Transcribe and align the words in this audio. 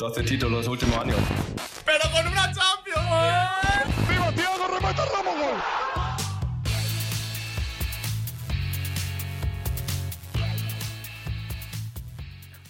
12 0.00 0.24
títulos 0.24 0.66
últimos 0.66 0.96
años. 0.96 1.18
¡Pero 1.84 2.00
con 2.10 2.26
una 2.26 2.50
Champions! 2.54 4.08
¡Viva 4.08 4.32
Thiago, 4.32 4.66
remata 4.66 5.04
Ramos, 5.04 5.34
gol! 5.34 5.60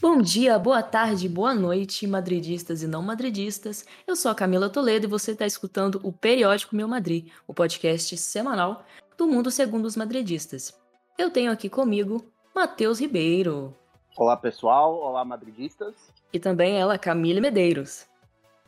Bom 0.03 0.21
dia, 0.21 0.59
boa 0.59 0.83
tarde, 0.83 1.29
boa 1.29 1.55
noite, 1.55 2.05
madridistas 2.05 2.83
e 2.83 2.89
não 2.89 3.01
madridistas. 3.01 3.87
Eu 4.09 4.17
sou 4.17 4.33
a 4.33 4.35
Camila 4.35 4.69
Toledo 4.69 5.07
e 5.07 5.09
você 5.09 5.31
está 5.31 5.47
escutando 5.47 6.01
o 6.03 6.13
Periódico 6.13 6.75
Meu 6.75 6.89
Madrid, 6.89 7.31
o 7.47 7.55
podcast 7.55 8.17
semanal 8.17 8.85
do 9.17 9.29
Mundo 9.29 9.53
Segundo 9.53 9.85
os 9.85 9.95
Madridistas. 9.95 10.77
Eu 11.17 11.31
tenho 11.31 11.53
aqui 11.53 11.69
comigo 11.69 12.27
Matheus 12.53 12.99
Ribeiro. 12.99 13.73
Olá 14.17 14.37
pessoal, 14.37 14.97
olá 14.97 15.25
madridistas. 15.25 15.95
E 16.33 16.39
também 16.39 16.79
ela, 16.79 16.97
Camille 16.97 17.41
Medeiros. 17.41 18.09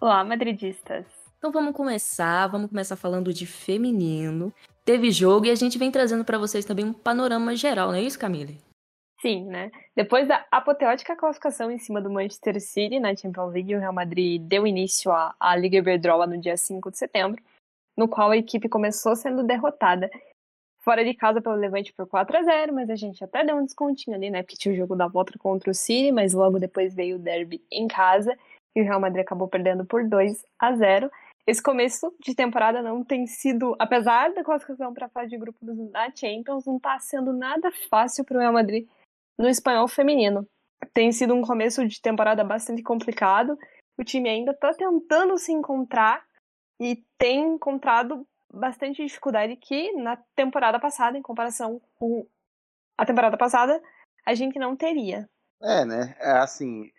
Olá, 0.01 0.25
madridistas. 0.25 1.07
Então 1.39 1.53
vamos 1.53 1.75
começar, 1.75 2.49
vamos 2.49 2.69
começar 2.69 2.97
falando 2.97 3.33
de 3.33 3.47
feminino. 3.47 4.53
Teve 4.85 5.13
jogo 5.13 5.47
e 5.47 5.51
a 5.51 5.55
gente 5.55 5.79
vem 5.79 5.91
trazendo 5.91 6.25
para 6.25 6.39
vocês 6.39 6.65
também 6.65 6.85
um 6.85 6.93
panorama 6.93 7.55
geral, 7.55 7.89
não 7.89 7.95
é 7.95 8.03
isso, 8.03 8.19
Camille? 8.19 8.59
Sim, 9.21 9.45
né? 9.45 9.71
Depois 9.95 10.27
da 10.27 10.45
apoteótica 10.51 11.15
classificação 11.15 11.71
em 11.71 11.79
cima 11.79 12.01
do 12.01 12.11
Manchester 12.11 12.61
City 12.61 12.99
na 12.99 13.15
Champions 13.15 13.53
League, 13.53 13.77
o 13.77 13.79
Real 13.79 13.93
Madrid 13.93 14.43
deu 14.43 14.67
início 14.67 15.13
à, 15.13 15.33
à 15.39 15.55
Liga 15.55 15.79
Iberdrola 15.79 16.27
no 16.27 16.41
dia 16.41 16.57
5 16.57 16.91
de 16.91 16.99
setembro, 16.99 17.41
no 17.97 18.09
qual 18.09 18.33
a 18.33 18.37
equipe 18.37 18.69
começou 18.69 19.15
sendo 19.15 19.45
derrotada 19.45 20.11
fora 20.83 21.05
de 21.05 21.15
casa 21.15 21.41
pelo 21.41 21.55
Levante 21.55 21.93
por 21.93 22.07
4 22.07 22.37
a 22.37 22.43
0 22.43 22.75
mas 22.75 22.91
a 22.91 22.97
gente 22.97 23.23
até 23.25 23.45
deu 23.45 23.57
um 23.57 23.65
descontinho 23.65 24.17
ali, 24.17 24.31
né? 24.31 24.43
Porque 24.43 24.57
tinha 24.57 24.75
o 24.75 24.77
jogo 24.77 24.95
da 24.95 25.09
volta 25.09 25.39
contra 25.39 25.71
o 25.71 25.75
City, 25.75 26.13
mas 26.13 26.33
logo 26.33 26.59
depois 26.59 26.95
veio 26.95 27.17
o 27.17 27.19
derby 27.19 27.65
em 27.71 27.87
casa 27.89 28.37
e 28.75 28.81
o 28.81 28.85
Real 28.85 29.01
Madrid 29.01 29.23
acabou 29.23 29.49
perdendo 29.49 29.85
por 29.85 30.07
2 30.07 30.45
a 30.59 30.75
0 30.75 31.11
Esse 31.47 31.63
começo 31.63 32.13
de 32.21 32.35
temporada 32.35 32.83
não 32.83 33.05
tem 33.05 33.27
sido, 33.27 33.77
apesar 33.79 34.33
da 34.33 34.45
classificação 34.45 34.93
para 34.93 35.07
a 35.07 35.11
fase 35.11 35.31
de 35.31 35.39
grupos 35.39 35.61
da 35.91 36.11
Champions, 36.15 36.67
não 36.67 36.77
está 36.77 36.99
sendo 36.99 37.33
nada 37.33 37.71
fácil 37.89 38.25
para 38.25 38.37
o 38.37 38.41
Real 38.41 38.53
Madrid 38.53 38.87
no 39.39 39.49
espanhol 39.49 39.89
feminino. 39.89 40.47
Tem 40.93 41.13
sido 41.13 41.35
um 41.35 41.43
começo 41.43 41.87
de 41.87 42.01
temporada 42.01 42.43
bastante 42.43 42.83
complicado. 42.83 43.57
O 43.99 44.05
time 44.05 44.29
ainda 44.29 44.51
está 44.51 44.75
tentando 44.75 45.39
se 45.39 45.53
encontrar 45.53 46.25
e 46.81 47.03
tem 47.19 47.55
encontrado 47.55 48.27
bastante 48.53 49.05
dificuldade 49.05 49.57
que 49.57 49.93
na 49.93 50.17
temporada 50.37 50.79
passada, 50.79 51.17
em 51.17 51.23
comparação 51.23 51.81
com 51.95 52.27
a 52.97 53.07
temporada 53.07 53.37
passada, 53.37 53.83
a 54.27 54.35
gente 54.35 54.59
não 54.59 54.77
teria. 54.77 55.29
É, 55.63 55.85
né? 55.85 56.15
É 56.19 56.33
assim, 56.33 56.91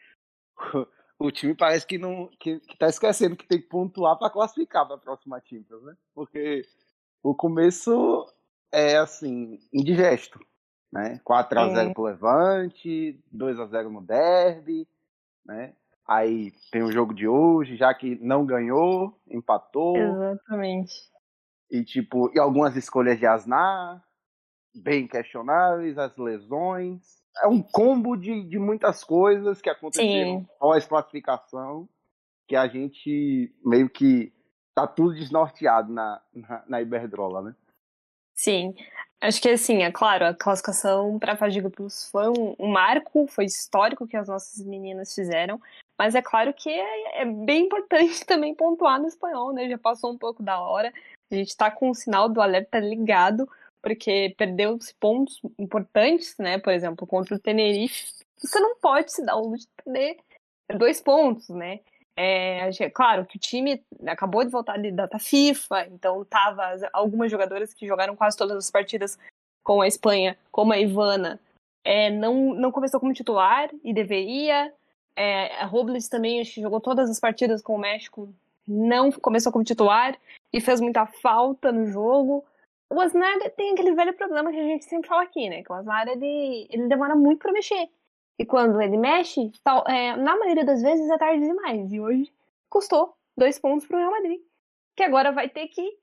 o 1.19 1.31
time 1.31 1.55
parece 1.55 1.85
que 1.85 1.97
não 1.97 2.27
que, 2.39 2.59
que 2.59 2.77
tá 2.77 2.87
esquecendo 2.87 3.35
que 3.35 3.47
tem 3.47 3.61
que 3.61 3.67
pontuar 3.67 4.17
para 4.17 4.31
classificar 4.31 4.85
para 4.85 4.95
a 4.95 4.99
próxima 4.99 5.41
Champions, 5.45 5.83
né? 5.83 5.95
Porque 6.13 6.63
o 7.21 7.35
começo 7.35 8.25
é 8.71 8.97
assim, 8.97 9.59
indigesto 9.71 10.39
né? 10.93 11.19
4 11.23 11.59
a 11.59 11.69
0 11.69 11.89
é. 11.89 11.93
pro 11.93 12.03
Levante, 12.03 13.19
2 13.31 13.59
a 13.59 13.65
0 13.65 13.89
no 13.89 14.01
Derby, 14.01 14.87
né? 15.43 15.73
Aí 16.07 16.51
tem 16.71 16.83
o 16.83 16.91
jogo 16.91 17.15
de 17.15 17.27
hoje, 17.27 17.75
já 17.75 17.91
que 17.93 18.15
não 18.21 18.45
ganhou, 18.45 19.19
empatou. 19.27 19.97
Exatamente. 19.97 20.93
E 21.71 21.83
tipo, 21.83 22.31
e 22.33 22.39
algumas 22.39 22.75
escolhas 22.75 23.17
de 23.17 23.25
Asnar, 23.25 24.03
bem 24.75 25.07
questionáveis, 25.07 25.97
as 25.97 26.15
lesões. 26.17 27.21
É 27.43 27.47
um 27.47 27.61
combo 27.61 28.15
de, 28.15 28.43
de 28.43 28.59
muitas 28.59 29.03
coisas 29.03 29.61
que 29.61 29.69
aconteceram 29.69 30.47
pós-classificação, 30.59 31.89
que 32.47 32.55
a 32.55 32.67
gente 32.67 33.51
meio 33.65 33.89
que 33.89 34.31
tá 34.75 34.87
tudo 34.87 35.15
desnorteado 35.15 35.91
na, 35.91 36.21
na, 36.33 36.63
na 36.67 36.81
Iberdrola, 36.81 37.41
né? 37.41 37.55
Sim. 38.35 38.75
Acho 39.23 39.41
que 39.41 39.47
assim, 39.47 39.83
é 39.83 39.89
claro, 39.89 40.25
a 40.25 40.33
classificação 40.33 41.17
para 41.17 41.37
a 41.39 41.47
de 41.47 41.61
grupos 41.61 42.09
foi 42.11 42.27
um, 42.27 42.55
um, 42.59 42.67
marco, 42.67 43.25
foi 43.25 43.45
histórico 43.45 44.05
que 44.05 44.17
as 44.17 44.27
nossas 44.27 44.65
meninas 44.65 45.15
fizeram, 45.15 45.61
mas 45.97 46.13
é 46.13 46.21
claro 46.21 46.53
que 46.53 46.69
é, 46.69 47.21
é, 47.21 47.25
bem 47.25 47.63
importante 47.63 48.25
também 48.27 48.53
pontuar 48.53 48.99
no 48.99 49.07
espanhol, 49.07 49.53
né? 49.53 49.69
Já 49.69 49.77
passou 49.77 50.11
um 50.11 50.17
pouco 50.17 50.43
da 50.43 50.59
hora, 50.59 50.91
a 51.31 51.35
gente 51.35 51.47
está 51.47 51.71
com 51.71 51.89
o 51.89 51.95
sinal 51.95 52.27
do 52.27 52.41
alerta 52.41 52.79
ligado, 52.79 53.49
porque 53.81 54.35
perdeu-se 54.37 54.93
pontos 54.95 55.41
importantes, 55.57 56.35
né? 56.37 56.59
Por 56.59 56.73
exemplo, 56.73 57.07
contra 57.07 57.33
o 57.33 57.39
Tenerife, 57.39 58.11
você 58.35 58.59
não 58.59 58.75
pode 58.75 59.13
se 59.13 59.25
dar 59.25 59.37
o 59.37 59.47
luxo 59.47 59.65
de 59.65 59.83
perder 59.85 60.17
dois 60.77 60.99
pontos, 60.99 61.47
né? 61.47 61.79
É, 62.15 62.69
claro 62.91 63.25
que 63.25 63.37
o 63.37 63.39
time 63.39 63.83
acabou 64.05 64.43
de 64.43 64.51
voltar 64.51 64.77
de 64.77 64.91
data 64.91 65.17
FIFA, 65.17 65.87
então 65.87 66.23
tava 66.25 66.63
algumas 66.93 67.31
jogadoras 67.31 67.73
que 67.73 67.87
jogaram 67.87 68.15
quase 68.15 68.37
todas 68.37 68.57
as 68.57 68.69
partidas 68.69 69.17
com 69.63 69.81
a 69.81 69.87
Espanha, 69.87 70.37
como 70.51 70.73
a 70.73 70.79
Ivana, 70.79 71.39
é, 71.83 72.09
não, 72.09 72.53
não 72.53 72.71
começou 72.71 72.99
como 72.99 73.13
titular 73.13 73.69
e 73.83 73.93
deveria. 73.93 74.73
É, 75.15 75.55
a 75.57 75.65
Robles 75.65 76.07
também 76.07 76.41
acho 76.41 76.55
que 76.55 76.61
jogou 76.61 76.79
todas 76.79 77.09
as 77.09 77.19
partidas 77.19 77.61
com 77.61 77.75
o 77.75 77.79
México, 77.79 78.33
não 78.67 79.11
começou 79.11 79.51
como 79.51 79.63
titular 79.63 80.17
e 80.51 80.61
fez 80.61 80.79
muita 80.79 81.05
falta 81.05 81.71
no 81.71 81.87
jogo. 81.87 82.43
O 82.89 82.99
Asnar 83.01 83.37
tem 83.57 83.73
aquele 83.73 83.93
velho 83.93 84.13
problema 84.13 84.51
que 84.51 84.59
a 84.59 84.63
gente 84.63 84.85
sempre 84.85 85.09
fala 85.09 85.23
aqui, 85.23 85.49
né? 85.49 85.63
Que 85.63 85.71
o 85.71 85.75
Asnar 85.75 86.07
ele, 86.07 86.67
ele 86.69 86.87
demora 86.87 87.15
muito 87.15 87.39
para 87.39 87.51
mexer. 87.51 87.89
E 88.37 88.45
quando 88.45 88.81
ele 88.81 88.97
mexe, 88.97 89.51
tal, 89.63 89.83
é, 89.87 90.15
na 90.15 90.37
maioria 90.37 90.65
das 90.65 90.81
vezes 90.81 91.09
é 91.09 91.17
tarde 91.17 91.45
demais. 91.45 91.91
E 91.91 91.99
hoje 91.99 92.31
custou 92.69 93.13
dois 93.37 93.59
pontos 93.59 93.85
pro 93.85 93.97
Real 93.97 94.11
Madrid. 94.11 94.39
Que 94.95 95.03
agora 95.03 95.31
vai 95.31 95.49
ter 95.49 95.67
que 95.67 95.97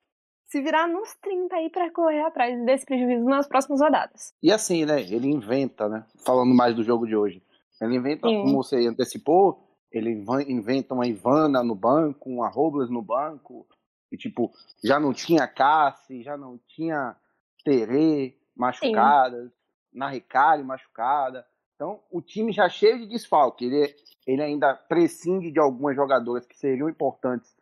se 0.46 0.60
virar 0.60 0.88
nos 0.88 1.14
30 1.22 1.54
aí 1.54 1.70
para 1.70 1.90
correr 1.92 2.22
atrás 2.22 2.64
desse 2.64 2.84
prejuízo 2.84 3.24
nas 3.24 3.46
próximas 3.46 3.80
rodadas. 3.80 4.34
E 4.42 4.52
assim, 4.52 4.84
né? 4.84 5.00
Ele 5.00 5.28
inventa, 5.28 5.88
né? 5.88 6.04
Falando 6.24 6.54
mais 6.54 6.74
do 6.74 6.82
jogo 6.82 7.06
de 7.06 7.14
hoje. 7.14 7.42
Ele 7.80 7.96
inventa, 7.96 8.28
Sim. 8.28 8.42
como 8.42 8.62
você 8.62 8.86
antecipou, 8.86 9.64
ele 9.90 10.24
inventa 10.48 10.94
uma 10.94 11.06
Ivana 11.06 11.62
no 11.62 11.74
banco, 11.74 12.28
uma 12.28 12.48
Robles 12.48 12.90
no 12.90 13.00
banco. 13.00 13.66
E 14.10 14.16
tipo, 14.16 14.52
já 14.84 14.98
não 14.98 15.12
tinha 15.12 15.46
Cassi, 15.46 16.22
já 16.22 16.36
não 16.36 16.58
tinha 16.68 17.16
Terê 17.64 18.36
machucadas, 18.56 19.50
na 19.92 20.08
Recalho 20.08 20.64
machucada. 20.64 21.46
Então, 21.80 21.98
o 22.10 22.20
time 22.20 22.52
já 22.52 22.68
cheio 22.68 22.98
de 22.98 23.06
desfalque. 23.06 23.64
Ele, 23.64 23.96
ele 24.26 24.42
ainda 24.42 24.74
prescinde 24.74 25.50
de 25.50 25.58
algumas 25.58 25.96
jogadoras 25.96 26.44
que 26.44 26.54
seriam 26.54 26.90
importantes 26.90 27.56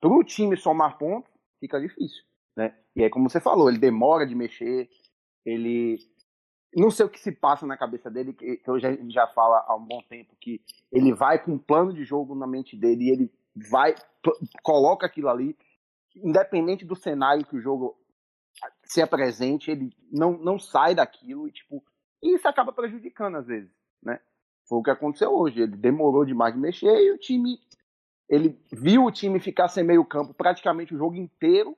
para 0.00 0.10
o 0.10 0.24
time 0.24 0.56
somar 0.56 0.98
pontos, 0.98 1.30
fica 1.60 1.80
difícil. 1.80 2.24
Né? 2.56 2.74
E 2.96 3.04
aí, 3.04 3.08
como 3.08 3.30
você 3.30 3.40
falou, 3.40 3.68
ele 3.68 3.78
demora 3.78 4.26
de 4.26 4.34
mexer, 4.34 4.90
ele. 5.46 5.98
Não 6.74 6.90
sei 6.90 7.06
o 7.06 7.08
que 7.08 7.20
se 7.20 7.30
passa 7.30 7.64
na 7.64 7.76
cabeça 7.76 8.10
dele, 8.10 8.32
que 8.32 8.60
eu 8.66 8.80
já, 8.80 8.88
já 9.08 9.28
fala 9.28 9.64
há 9.68 9.76
um 9.76 9.84
bom 9.84 10.02
tempo 10.02 10.34
que 10.40 10.60
ele 10.90 11.14
vai 11.14 11.38
com 11.38 11.52
um 11.52 11.58
plano 11.58 11.92
de 11.92 12.04
jogo 12.04 12.34
na 12.34 12.48
mente 12.48 12.76
dele 12.76 13.04
e 13.04 13.10
ele 13.10 13.32
vai, 13.70 13.94
coloca 14.64 15.06
aquilo 15.06 15.28
ali, 15.28 15.56
independente 16.16 16.84
do 16.84 16.96
cenário 16.96 17.46
que 17.46 17.56
o 17.56 17.60
jogo 17.60 17.96
se 18.84 19.00
apresente, 19.00 19.70
ele 19.70 19.92
não, 20.10 20.32
não 20.32 20.58
sai 20.58 20.94
daquilo 20.94 21.48
e, 21.48 21.52
tipo, 21.52 21.84
e 22.22 22.34
isso 22.34 22.46
acaba 22.48 22.72
prejudicando 22.72 23.36
às 23.36 23.46
vezes, 23.46 23.70
né? 24.02 24.20
Foi 24.68 24.78
o 24.78 24.82
que 24.82 24.90
aconteceu 24.90 25.32
hoje. 25.32 25.62
Ele 25.62 25.76
demorou 25.76 26.24
demais 26.24 26.54
de 26.54 26.60
mexer 26.60 26.94
e 27.02 27.10
o 27.10 27.18
time. 27.18 27.58
Ele 28.28 28.56
viu 28.70 29.04
o 29.04 29.10
time 29.10 29.40
ficar 29.40 29.68
sem 29.68 29.82
meio 29.82 30.04
campo 30.04 30.32
praticamente 30.32 30.94
o 30.94 30.98
jogo 30.98 31.16
inteiro, 31.16 31.76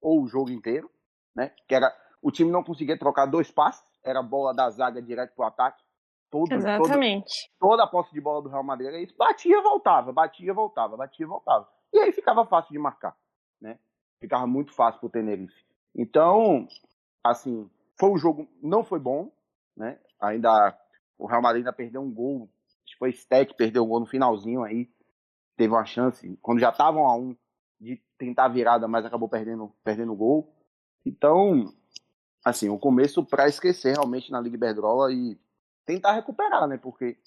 ou 0.00 0.22
o 0.22 0.28
jogo 0.28 0.50
inteiro, 0.50 0.90
né? 1.34 1.52
Que 1.68 1.74
era. 1.74 1.94
O 2.22 2.30
time 2.30 2.50
não 2.50 2.62
conseguia 2.62 2.98
trocar 2.98 3.26
dois 3.26 3.50
passes, 3.50 3.84
era 4.04 4.22
bola 4.22 4.54
da 4.54 4.70
zaga 4.70 5.00
direto 5.00 5.34
pro 5.34 5.44
ataque. 5.44 5.82
Todo, 6.30 6.52
Exatamente. 6.52 7.50
Todo, 7.58 7.70
toda 7.70 7.84
a 7.84 7.86
posse 7.86 8.12
de 8.12 8.20
bola 8.20 8.42
do 8.42 8.48
Real 8.48 8.62
Madrid 8.62 8.88
era 8.88 9.00
isso. 9.00 9.14
Batia, 9.16 9.60
voltava, 9.62 10.12
batia, 10.12 10.54
voltava, 10.54 10.96
batia, 10.96 11.26
voltava. 11.26 11.68
E 11.92 11.98
aí 11.98 12.12
ficava 12.12 12.46
fácil 12.46 12.72
de 12.72 12.78
marcar, 12.78 13.16
né? 13.60 13.78
Ficava 14.20 14.46
muito 14.46 14.72
fácil 14.72 15.00
pro 15.00 15.08
Tenerife. 15.08 15.64
Então, 15.94 16.68
assim, 17.24 17.68
foi 17.98 18.10
um 18.10 18.18
jogo, 18.18 18.48
não 18.62 18.84
foi 18.84 19.00
bom, 19.00 19.30
né? 19.80 19.98
Ainda 20.20 20.78
o 21.18 21.26
Real 21.26 21.42
Madrid 21.42 21.62
ainda 21.62 21.72
perdeu 21.72 22.02
um 22.02 22.12
gol, 22.12 22.48
acho 22.84 22.92
que 22.92 22.98
foi 22.98 23.12
Steck, 23.12 23.54
perdeu 23.54 23.82
um 23.82 23.88
gol 23.88 24.00
no 24.00 24.06
finalzinho 24.06 24.62
aí, 24.62 24.88
teve 25.56 25.72
uma 25.72 25.84
chance, 25.84 26.38
quando 26.42 26.60
já 26.60 26.68
estavam 26.68 27.06
a 27.06 27.16
um, 27.16 27.36
de 27.80 27.96
tentar 28.18 28.44
a 28.44 28.48
virada, 28.48 28.86
mas 28.86 29.04
acabou 29.04 29.28
perdendo 29.28 29.74
perdendo 29.82 30.12
o 30.12 30.16
gol. 30.16 30.54
Então, 31.04 31.72
assim, 32.44 32.68
o 32.68 32.78
começo 32.78 33.24
para 33.24 33.48
esquecer 33.48 33.92
realmente 33.92 34.30
na 34.30 34.40
Liga 34.40 34.56
Iberdrola 34.56 35.10
e 35.12 35.38
tentar 35.86 36.12
recuperar, 36.12 36.68
né? 36.68 36.76
Porque 36.76 37.18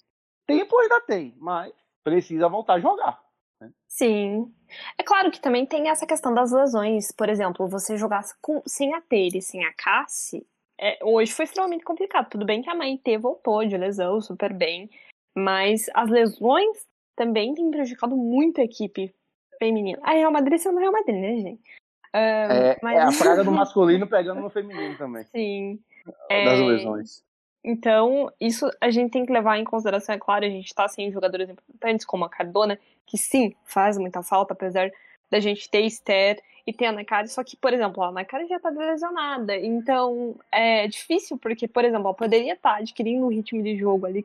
tempo 0.46 0.78
ainda 0.78 1.02
tem, 1.02 1.36
mas 1.40 1.74
precisa 2.04 2.48
voltar 2.48 2.76
a 2.76 2.80
jogar. 2.80 3.24
Né? 3.60 3.72
Sim. 3.88 4.54
É 4.98 5.04
claro 5.04 5.32
que 5.32 5.42
também 5.42 5.66
tem 5.66 5.90
essa 5.90 6.06
questão 6.06 6.34
das 6.34 6.52
lesões. 6.52 7.12
Por 7.12 7.30
exemplo, 7.30 7.68
você 7.68 7.98
jogasse 7.98 8.36
com, 8.42 8.62
sem 8.66 8.94
a 8.94 9.02
Tere 9.02 9.42
sem 9.42 9.66
a 9.66 9.74
Cassi, 9.74 10.46
é, 10.84 11.00
hoje 11.02 11.32
foi 11.32 11.46
extremamente 11.46 11.86
complicado. 11.86 12.30
Tudo 12.30 12.46
bem 12.46 12.62
que 12.62 12.70
a 12.70 12.76
Maite 12.76 13.16
voltou 13.18 13.66
de 13.66 13.78
lesão 13.78 14.20
super 14.20 14.54
bem, 14.54 14.90
mas 15.34 15.90
as 15.94 16.10
lesões 16.10 16.86
também 17.16 17.54
tem 17.54 17.72
prejudicado 17.72 18.18
muito 18.18 18.60
a 18.60 18.66
equipe 18.66 19.16
feminina. 19.58 19.98
A 20.04 20.12
Real 20.12 20.30
Madrid 20.30 20.60
sendo 20.60 20.80
Real 20.80 20.92
Madrid, 20.92 21.16
né, 21.16 21.38
gente? 21.38 21.64
É, 22.12 22.78
mas... 22.84 22.98
é, 22.98 23.02
a 23.02 23.12
praga 23.24 23.46
do 23.46 23.52
masculino 23.52 24.06
pegando 24.06 24.42
no 24.42 24.50
feminino 24.50 24.98
também. 24.98 25.24
Sim. 25.26 25.80
Das 26.06 26.60
é... 26.60 26.64
lesões. 26.66 27.24
Então, 27.64 28.30
isso 28.42 28.70
a 28.82 28.92
gente 28.92 29.12
tem 29.12 29.26
que 29.26 29.32
levar 29.32 29.58
em 29.58 29.64
consideração, 29.64 30.14
é 30.14 30.20
claro, 30.20 30.44
a 30.44 30.50
gente 30.50 30.68
está 30.68 30.86
sem 30.90 31.10
jogadores 31.14 31.50
importantes 31.50 32.06
como 32.06 32.26
a 32.26 32.30
Cardona, 32.30 32.78
que 33.06 33.18
sim, 33.18 33.56
faz 33.64 33.98
muita 33.98 34.22
falta, 34.22 34.52
apesar 34.52 34.92
da 35.34 35.40
gente 35.40 35.68
ter 35.68 35.82
Esther 35.82 36.40
e 36.66 36.72
ter 36.72 36.86
a 36.86 36.92
Nakari, 36.92 37.28
só 37.28 37.44
que, 37.44 37.58
por 37.58 37.74
exemplo, 37.74 38.04
a 38.04 38.12
Nakari 38.12 38.48
já 38.48 38.58
está 38.58 38.70
lesionada, 38.70 39.58
então 39.58 40.36
é 40.52 40.88
difícil, 40.88 41.40
porque, 41.40 41.68
por 41.68 41.84
exemplo, 41.84 42.08
ela 42.08 42.14
poderia 42.14 42.54
estar 42.54 42.74
tá 42.74 42.78
adquirindo 42.78 43.26
um 43.26 43.30
ritmo 43.30 43.64
de 43.64 43.76
jogo 43.76 44.06
ali, 44.06 44.24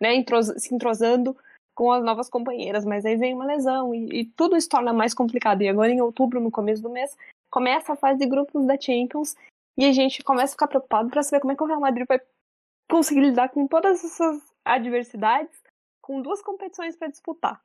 né, 0.00 0.24
se 0.56 0.74
entrosando 0.74 1.36
com 1.74 1.92
as 1.92 2.02
novas 2.02 2.30
companheiras, 2.30 2.86
mas 2.86 3.04
aí 3.04 3.16
vem 3.16 3.34
uma 3.34 3.44
lesão 3.44 3.94
e, 3.94 4.20
e 4.20 4.24
tudo 4.24 4.58
se 4.58 4.66
torna 4.66 4.94
mais 4.94 5.12
complicado. 5.12 5.60
E 5.60 5.68
agora, 5.68 5.90
em 5.90 6.00
outubro, 6.00 6.40
no 6.40 6.50
começo 6.50 6.82
do 6.82 6.88
mês, 6.88 7.14
começa 7.50 7.92
a 7.92 7.96
fase 7.96 8.18
de 8.18 8.26
grupos 8.26 8.64
da 8.64 8.80
Champions 8.80 9.36
e 9.76 9.84
a 9.84 9.92
gente 9.92 10.24
começa 10.24 10.52
a 10.52 10.56
ficar 10.56 10.68
preocupado 10.68 11.10
para 11.10 11.22
saber 11.22 11.40
como 11.40 11.52
é 11.52 11.56
que 11.56 11.62
o 11.62 11.66
Real 11.66 11.80
Madrid 11.80 12.06
vai 12.08 12.18
conseguir 12.90 13.20
lidar 13.20 13.50
com 13.50 13.66
todas 13.66 14.02
essas 14.02 14.42
adversidades 14.64 15.54
com 16.00 16.22
duas 16.22 16.40
competições 16.40 16.96
para 16.96 17.08
disputar. 17.08 17.60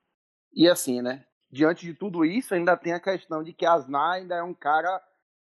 E 0.54 0.68
assim, 0.68 1.02
né? 1.02 1.24
Diante 1.52 1.86
de 1.86 1.94
tudo 1.94 2.24
isso, 2.24 2.54
ainda 2.54 2.78
tem 2.78 2.94
a 2.94 3.00
questão 3.00 3.44
de 3.44 3.54
que 3.54 3.66
Asnar 3.66 4.14
ainda 4.14 4.36
é 4.36 4.44
um 4.44 4.54
cara 4.54 5.02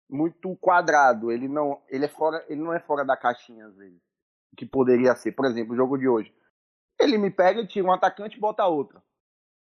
muito 0.08 0.54
quadrado. 0.56 1.32
Ele 1.32 1.48
não, 1.48 1.82
ele 1.88 2.04
é 2.04 2.08
fora, 2.08 2.44
ele 2.48 2.60
não 2.60 2.72
é 2.72 2.80
fora 2.80 3.04
da 3.04 3.16
caixinha 3.16 3.66
às 3.66 3.76
vezes. 3.76 4.00
Que 4.56 4.66
poderia 4.66 5.14
ser, 5.14 5.32
por 5.32 5.46
exemplo, 5.46 5.72
o 5.72 5.76
jogo 5.76 5.96
de 5.96 6.08
hoje. 6.08 6.34
Ele 6.98 7.18
me 7.18 7.30
pega, 7.30 7.66
tira 7.66 7.86
um 7.86 7.92
atacante 7.92 8.36
e 8.36 8.40
bota 8.40 8.66
outro. 8.66 9.02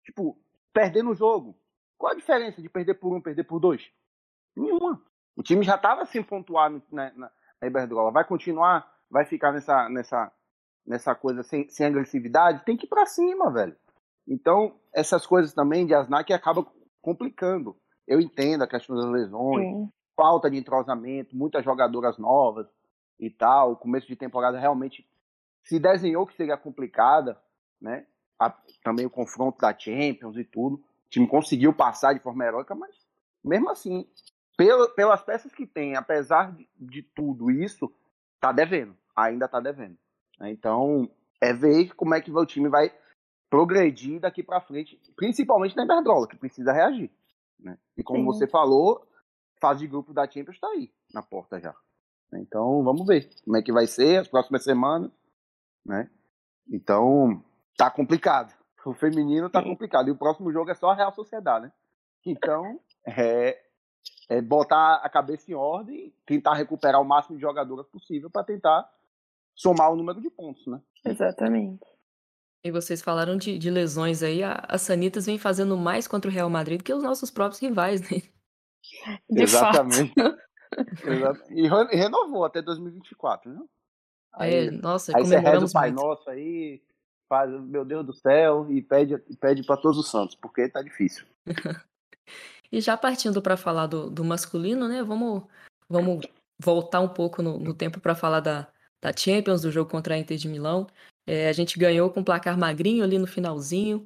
Tipo, 0.04 0.38
perdendo 0.74 1.12
o 1.12 1.16
jogo. 1.16 1.58
Qual 1.98 2.12
a 2.12 2.16
diferença 2.16 2.62
de 2.62 2.70
perder 2.70 2.96
por 2.96 3.14
um, 3.14 3.22
perder 3.22 3.44
por 3.44 3.60
dois? 3.60 3.92
Nenhuma. 4.56 5.02
O 5.36 5.44
time 5.44 5.64
já 5.64 5.76
estava 5.76 6.06
sem 6.06 6.24
pontuar 6.24 6.70
na, 6.70 6.82
na, 6.92 7.32
na 7.62 7.68
Iberdrola. 7.68 8.12
Vai 8.12 8.26
continuar 8.26 8.92
vai 9.12 9.26
ficar 9.26 9.52
nessa, 9.52 9.90
nessa, 9.90 10.32
nessa 10.88 11.14
coisa 11.14 11.44
sem, 11.44 11.68
sem 11.70 11.86
agressividade, 11.86 12.64
tem 12.64 12.78
que 12.78 12.86
ir 12.86 12.90
para 12.90 13.06
cima, 13.06 13.52
velho. 13.52 13.76
Então, 14.28 14.80
essas 14.94 15.26
coisas 15.26 15.54
também 15.54 15.86
de 15.86 15.94
Asnak 15.94 16.32
acabam 16.32 16.66
complicando. 17.02 17.76
Eu 18.08 18.20
entendo 18.20 18.64
a 18.64 18.68
questão 18.68 18.96
das 18.96 19.06
lesões, 19.06 19.66
Sim. 19.66 19.90
falta 20.16 20.50
de 20.50 20.58
entrosamento, 20.58 21.36
muitas 21.36 21.64
jogadoras 21.64 22.18
novas 22.18 22.68
e 23.20 23.30
tal. 23.30 23.74
O 23.74 23.76
começo 23.76 24.08
de 24.08 24.16
temporada 24.16 24.60
realmente 24.60 25.08
se 25.64 25.80
desenhou 25.80 26.26
que 26.26 26.36
seria 26.36 26.58
complicada, 26.58 27.40
né? 27.80 28.06
A, 28.40 28.50
também 28.84 29.06
o 29.06 29.10
confronto 29.10 29.60
da 29.60 29.78
Champions 29.78 30.36
e 30.38 30.44
tudo. 30.44 30.78
O 30.78 31.10
time 31.10 31.28
conseguiu 31.28 31.74
passar 31.74 32.14
de 32.14 32.20
forma 32.20 32.46
heróica, 32.46 32.74
mas 32.74 32.96
mesmo 33.44 33.70
assim, 33.70 34.08
pelas 34.96 35.24
peças 35.24 35.52
que 35.54 35.68
tem, 35.68 35.96
apesar 35.96 36.52
de, 36.52 36.68
de 36.76 37.04
tudo 37.04 37.52
isso, 37.52 37.92
tá 38.40 38.52
devendo 38.52 38.96
ainda 39.16 39.46
está 39.46 39.60
devendo. 39.60 39.98
Né? 40.40 40.52
Então, 40.52 41.10
é 41.40 41.54
ver 41.54 41.94
como 41.96 42.14
é 42.14 42.22
que 42.22 42.32
o 42.32 42.46
time 42.46 42.70
vai 42.70 42.92
progredir 43.52 44.22
daqui 44.22 44.42
para 44.42 44.62
frente, 44.62 44.98
principalmente 45.14 45.76
na 45.76 45.84
Iberdrola, 45.84 46.26
que 46.26 46.38
precisa 46.38 46.72
reagir. 46.72 47.12
Né? 47.60 47.78
E 47.98 48.02
como 48.02 48.20
Sim. 48.20 48.26
você 48.26 48.48
falou, 48.48 49.06
fase 49.60 49.82
de 49.82 49.88
grupo 49.88 50.14
da 50.14 50.24
Champions 50.24 50.56
está 50.56 50.70
aí, 50.70 50.90
na 51.14 51.22
porta 51.22 51.60
já. 51.60 51.76
Então, 52.34 52.82
vamos 52.82 53.06
ver 53.06 53.30
como 53.44 53.58
é 53.58 53.62
que 53.62 53.74
vai 53.74 53.86
ser 53.86 54.22
as 54.22 54.28
próximas 54.30 54.64
semanas, 54.64 55.12
né? 55.86 56.10
Então, 56.72 57.44
tá 57.78 57.92
complicado. 57.92 58.56
O 58.86 58.94
feminino 58.94 59.50
tá 59.50 59.62
complicado. 59.62 60.08
E 60.08 60.12
o 60.12 60.18
próximo 60.18 60.50
jogo 60.50 60.72
é 60.72 60.74
só 60.74 60.92
a 60.92 60.96
Real 60.96 61.14
Sociedade, 61.14 61.66
né? 61.66 61.74
Então, 62.26 62.80
é, 63.06 63.62
é 64.30 64.42
botar 64.42 65.02
a 65.04 65.10
cabeça 65.10 65.52
em 65.52 65.56
ordem, 65.56 66.14
tentar 66.26 66.54
recuperar 66.54 67.02
o 67.02 67.06
máximo 67.06 67.36
de 67.36 67.42
jogadoras 67.42 67.86
possível 67.88 68.30
para 68.30 68.46
tentar 68.46 68.90
somar 69.54 69.92
o 69.92 69.96
número 69.98 70.22
de 70.22 70.30
pontos, 70.30 70.66
né? 70.68 70.82
Exatamente. 71.06 71.91
E 72.64 72.72
vocês 72.72 73.02
falaram 73.02 73.38
de, 73.38 73.58
de 73.58 73.72
lesões 73.72 74.22
aí, 74.22 74.44
a, 74.44 74.64
a 74.68 74.78
Sanitas 74.78 75.26
vem 75.26 75.40
fazendo 75.40 75.76
mais 75.76 76.08
contra 76.08 76.30
o 76.30 76.34
Real 76.34 76.50
Madrid 76.50 76.78
do 76.78 76.84
que 76.84 76.94
os 76.94 77.02
nossos 77.02 77.32
próprios 77.32 77.60
rivais, 77.60 78.02
né? 78.02 78.22
De 79.30 79.44
Exatamente. 79.44 80.14
E 81.50 81.98
renovou 81.98 82.46
até 82.46 82.62
2024, 82.62 83.52
né? 83.52 83.60
Aí, 84.34 84.68
é, 84.68 84.72
nossa, 84.72 85.12
aí 85.14 85.22
você 85.22 85.38
reza 85.38 85.66
o 85.66 85.72
Pai 85.72 85.92
Nosso 85.92 86.30
aí, 86.30 86.82
faz, 87.28 87.52
meu 87.64 87.84
Deus 87.84 88.06
do 88.06 88.14
céu, 88.14 88.72
e 88.72 88.82
pede, 88.82 89.18
pede 89.40 89.66
para 89.66 89.76
todos 89.76 89.98
os 89.98 90.10
santos, 90.10 90.36
porque 90.36 90.70
tá 90.70 90.82
difícil. 90.82 91.26
e 92.72 92.80
já 92.80 92.96
partindo 92.96 93.42
para 93.42 93.58
falar 93.58 93.88
do, 93.88 94.10
do 94.10 94.24
masculino, 94.24 94.88
né? 94.88 95.04
Vamos, 95.04 95.44
vamos 95.90 96.26
voltar 96.58 97.02
um 97.02 97.10
pouco 97.10 97.42
no, 97.42 97.60
no 97.60 97.74
tempo 97.74 98.00
para 98.00 98.16
falar 98.16 98.40
da, 98.40 98.68
da 99.02 99.12
Champions, 99.12 99.64
do 99.64 99.72
jogo 99.72 99.92
contra 99.92 100.16
a 100.16 100.18
Inter 100.18 100.38
de 100.38 100.48
Milão. 100.48 100.88
É, 101.32 101.48
a 101.48 101.54
gente 101.54 101.80
ganhou 101.80 102.10
com 102.12 102.20
um 102.20 102.24
placar 102.26 102.58
magrinho 102.58 103.06
ali 103.06 103.18
no 103.18 103.26
finalzinho. 103.26 104.06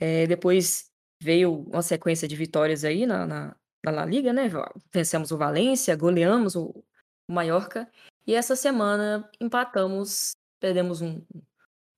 É, 0.00 0.26
depois 0.26 0.90
veio 1.22 1.60
uma 1.72 1.80
sequência 1.80 2.26
de 2.26 2.34
vitórias 2.34 2.84
aí 2.84 3.06
na, 3.06 3.24
na, 3.24 3.56
na 3.84 3.90
La 3.92 4.04
Liga, 4.04 4.32
né? 4.32 4.50
Vencemos 4.92 5.30
o 5.30 5.38
Valência, 5.38 5.94
goleamos 5.94 6.56
o, 6.56 6.74
o 7.28 7.32
Mallorca. 7.32 7.88
E 8.26 8.34
essa 8.34 8.56
semana 8.56 9.30
empatamos, 9.40 10.32
perdemos 10.58 11.00
um, 11.00 11.22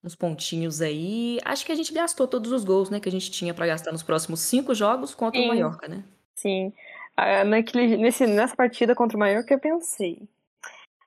uns 0.05 0.15
pontinhos 0.15 0.83
aí. 0.83 1.39
Acho 1.47 1.65
que 1.65 1.73
a 1.73 1.75
gente 1.75 1.95
gastou 1.95 2.29
todos 2.29 2.53
os 2.53 2.63
gols, 2.63 2.91
né? 2.91 3.01
Que 3.01 3.09
a 3.09 3.13
gente 3.13 3.31
tinha 3.31 3.55
para 3.55 3.69
gastar 3.69 3.91
nos 3.91 4.03
próximos 4.03 4.41
cinco 4.41 4.75
jogos 4.75 5.15
contra 5.15 5.41
Sim. 5.41 5.47
o 5.47 5.49
Mallorca, 5.49 5.89
né? 5.89 6.05
Sim. 6.35 6.75
Ah, 7.17 7.43
naquele, 7.43 7.97
nesse, 7.97 8.27
nessa 8.27 8.55
partida 8.55 8.95
contra 8.95 9.17
o 9.17 9.21
Mallorca 9.21 9.55
eu 9.55 9.59
pensei, 9.59 10.29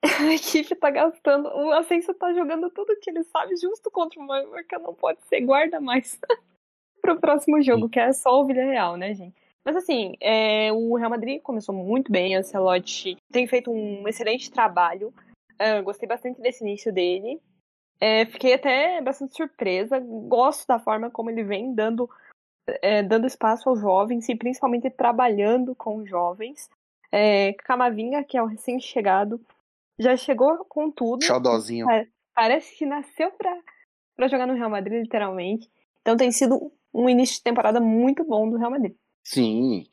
a 0.20 0.34
equipe 0.34 0.76
tá 0.76 0.90
gastando. 0.90 1.48
O 1.50 1.72
Ascenso 1.72 2.14
tá 2.14 2.34
jogando 2.34 2.70
tudo 2.72 2.98
que 3.00 3.10
ele 3.10 3.24
sabe 3.24 3.56
justo 3.56 3.92
contra 3.92 4.20
o 4.20 4.26
Mallorca. 4.26 4.80
Não 4.80 4.94
pode 4.94 5.20
ser, 5.28 5.42
guarda 5.42 5.80
mais 5.80 6.20
pro 7.02 7.20
próximo 7.20 7.62
jogo, 7.62 7.90
que 7.90 8.00
é 8.00 8.12
só 8.12 8.42
o 8.42 8.46
Villarreal, 8.46 8.98
né, 8.98 9.14
gente? 9.14 9.36
Mas 9.64 9.76
assim, 9.76 10.16
é, 10.20 10.72
o 10.74 10.96
Real 10.96 11.10
Madrid 11.10 11.42
começou 11.42 11.74
muito 11.76 12.12
bem. 12.12 12.36
O 12.36 12.40
Ancelotti 12.40 13.18
tem 13.32 13.46
feito 13.46 13.72
um 13.72 14.08
excelente 14.08 14.52
trabalho. 14.52 15.14
Uh, 15.54 15.84
gostei 15.84 16.08
bastante 16.08 16.42
desse 16.42 16.64
início 16.64 16.92
dele. 16.92 17.40
É, 18.00 18.26
fiquei 18.26 18.54
até 18.54 19.00
bastante 19.02 19.36
surpresa. 19.36 20.00
Gosto 20.00 20.68
da 20.68 20.80
forma 20.80 21.12
como 21.12 21.30
ele 21.30 21.44
vem 21.44 21.76
dando, 21.76 22.10
é, 22.82 23.04
dando 23.04 23.28
espaço 23.28 23.70
aos 23.70 23.80
jovens 23.80 24.28
e 24.28 24.36
principalmente 24.36 24.90
trabalhando 24.90 25.76
com 25.76 26.04
jovens. 26.08 26.68
É, 27.12 27.54
Camavinga, 27.54 28.24
que 28.24 28.38
é 28.38 28.42
o 28.42 28.48
recém-chegado, 28.48 29.40
já 30.02 30.18
chegou 30.18 30.66
com 30.66 30.92
tudo. 30.92 31.24
Xodozinho. 31.24 31.86
Parece 32.34 32.76
que 32.78 32.86
nasceu 32.86 33.32
pra, 33.32 33.56
pra 34.16 34.28
jogar 34.28 34.48
no 34.48 34.56
Real 34.56 34.70
Madrid, 34.70 35.02
literalmente. 35.02 35.70
Então 36.02 36.18
tem 36.18 36.32
sido 36.32 36.72
um 36.94 37.08
início 37.08 37.38
de 37.38 37.44
temporada 37.44 37.80
muito 37.80 38.24
bom 38.24 38.50
do 38.50 38.58
Real 38.58 38.72
Madrid. 38.72 38.96
Sim. 39.24 39.86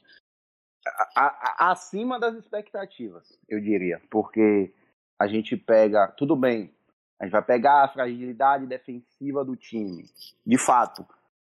A, 1.14 1.66
a, 1.66 1.70
acima 1.72 2.18
das 2.18 2.34
expectativas, 2.36 3.38
eu 3.48 3.60
diria. 3.60 4.00
Porque 4.10 4.72
a 5.18 5.26
gente 5.26 5.56
pega. 5.56 6.08
Tudo 6.16 6.34
bem. 6.34 6.74
A 7.20 7.24
gente 7.24 7.32
vai 7.32 7.42
pegar 7.42 7.84
a 7.84 7.88
fragilidade 7.88 8.66
defensiva 8.66 9.44
do 9.44 9.56
time. 9.56 10.04
De 10.46 10.56
fato, 10.56 11.04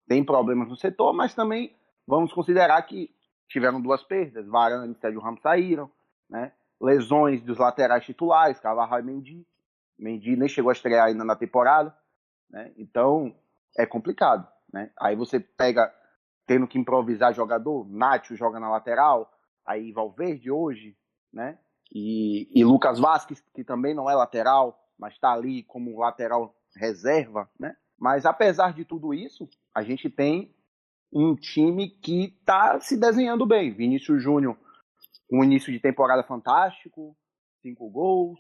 tem 0.08 0.24
problemas 0.24 0.68
no 0.68 0.76
setor, 0.76 1.14
mas 1.14 1.34
também 1.34 1.74
vamos 2.06 2.34
considerar 2.34 2.82
que 2.84 3.10
tiveram 3.48 3.82
duas 3.82 4.04
perdas. 4.04 4.46
Varane 4.48 4.94
e 4.94 5.00
Sérgio 5.00 5.22
Ramos 5.22 5.42
saíram, 5.42 5.90
né? 6.30 6.52
Lesões 6.84 7.42
dos 7.42 7.58
laterais 7.58 8.04
titulares, 8.04 8.60
Carvajal 8.60 9.00
e 9.00 9.04
Mendy. 9.04 9.48
Mendy 9.98 10.36
nem 10.36 10.50
chegou 10.50 10.70
a 10.70 10.74
estrear 10.74 11.08
ainda 11.08 11.24
na 11.24 11.36
temporada, 11.36 11.96
né? 12.50 12.74
Então 12.78 13.34
é 13.78 13.86
complicado, 13.86 14.46
né? 14.72 14.92
Aí 15.00 15.16
você 15.16 15.40
pega 15.40 15.94
tendo 16.46 16.68
que 16.68 16.78
improvisar 16.78 17.34
jogador, 17.34 17.88
Nacho 17.90 18.36
joga 18.36 18.60
na 18.60 18.70
lateral, 18.70 19.32
aí 19.66 19.94
Valverde 19.94 20.52
hoje, 20.52 20.98
né? 21.32 21.58
E, 21.90 22.50
e 22.54 22.66
Lucas 22.66 23.00
Vasquez, 23.00 23.42
que 23.54 23.64
também 23.64 23.94
não 23.94 24.10
é 24.10 24.16
lateral, 24.16 24.78
mas 25.00 25.14
está 25.14 25.32
ali 25.32 25.64
como 25.64 26.00
lateral 26.00 26.54
reserva, 26.76 27.50
né? 27.58 27.78
Mas 27.98 28.26
apesar 28.26 28.74
de 28.74 28.84
tudo 28.84 29.14
isso, 29.14 29.48
a 29.74 29.84
gente 29.84 30.10
tem 30.10 30.54
um 31.14 31.34
time 31.34 31.88
que 31.90 32.36
está 32.38 32.78
se 32.82 32.98
desenhando 32.98 33.46
bem. 33.46 33.72
Vinícius 33.72 34.22
Júnior 34.22 34.58
um 35.34 35.44
início 35.44 35.74
de 35.74 35.80
temporada 35.80 36.22
fantástico, 36.22 37.18
cinco 37.60 37.90
gols, 37.90 38.40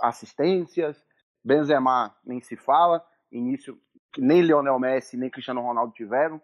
assistências, 0.00 1.02
Benzema 1.42 2.14
nem 2.22 2.38
se 2.42 2.54
fala, 2.54 3.02
início 3.32 3.80
que 4.12 4.20
nem 4.20 4.42
Lionel 4.42 4.78
Messi 4.78 5.16
nem 5.16 5.30
Cristiano 5.30 5.62
Ronaldo 5.62 5.94
tiveram, 5.94 6.40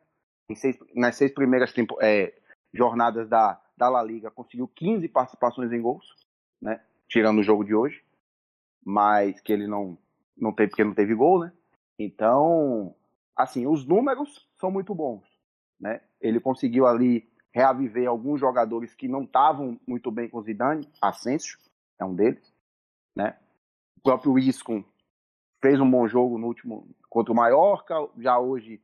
seis, 0.55 0.79
nas 0.95 1.17
seis 1.17 1.33
primeiras 1.33 1.73
tempo, 1.75 1.99
é, 2.01 2.33
jornadas 2.73 3.29
da, 3.29 3.61
da 3.77 3.91
La 3.91 4.03
Liga 4.03 4.31
conseguiu 4.31 4.67
15 4.69 5.07
participações 5.09 5.71
em 5.71 5.83
gols, 5.83 6.07
né, 6.63 6.81
tirando 7.07 7.41
o 7.41 7.45
jogo 7.45 7.63
de 7.63 7.75
hoje, 7.75 8.03
mas 8.83 9.39
que 9.43 9.53
ele 9.53 9.67
não, 9.67 9.99
não 10.35 10.53
teve 10.53 10.71
porque 10.71 10.85
não 10.85 10.95
teve 10.95 11.15
gol, 11.15 11.41
né, 11.41 11.53
então, 11.99 12.95
assim, 13.37 13.67
os 13.67 13.87
números 13.87 14.49
são 14.57 14.71
muito 14.71 14.95
bons. 14.95 15.23
Né? 15.79 16.01
Ele 16.21 16.41
conseguiu 16.41 16.87
ali 16.87 17.29
reaviver 17.55 18.09
alguns 18.09 18.41
jogadores 18.41 18.95
que 18.95 19.07
não 19.07 19.23
estavam 19.23 19.79
muito 19.87 20.11
bem 20.11 20.29
com 20.29 20.39
o 20.39 20.43
Zidane, 20.43 20.91
Asensio 21.01 21.57
é 21.99 22.05
um 22.05 22.13
deles, 22.13 22.53
né? 23.15 23.39
O 23.97 24.01
próprio 24.01 24.37
Isco 24.37 24.85
fez 25.63 25.81
um 25.81 25.89
bom 25.89 26.09
jogo 26.09 26.37
no 26.37 26.49
último 26.49 26.89
contra 27.09 27.33
o 27.33 27.37
Mallorca, 27.37 27.95
já 28.19 28.39
hoje 28.41 28.83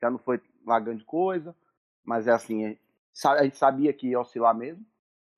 já 0.00 0.10
não 0.10 0.18
foi 0.18 0.42
uma 0.62 0.78
grande 0.78 1.04
coisa, 1.04 1.56
mas 2.04 2.26
é 2.26 2.32
assim, 2.32 2.76
a 3.24 3.44
gente 3.44 3.56
sabia 3.56 3.92
que 3.94 4.08
ia 4.08 4.20
oscilar 4.20 4.54
mesmo, 4.54 4.84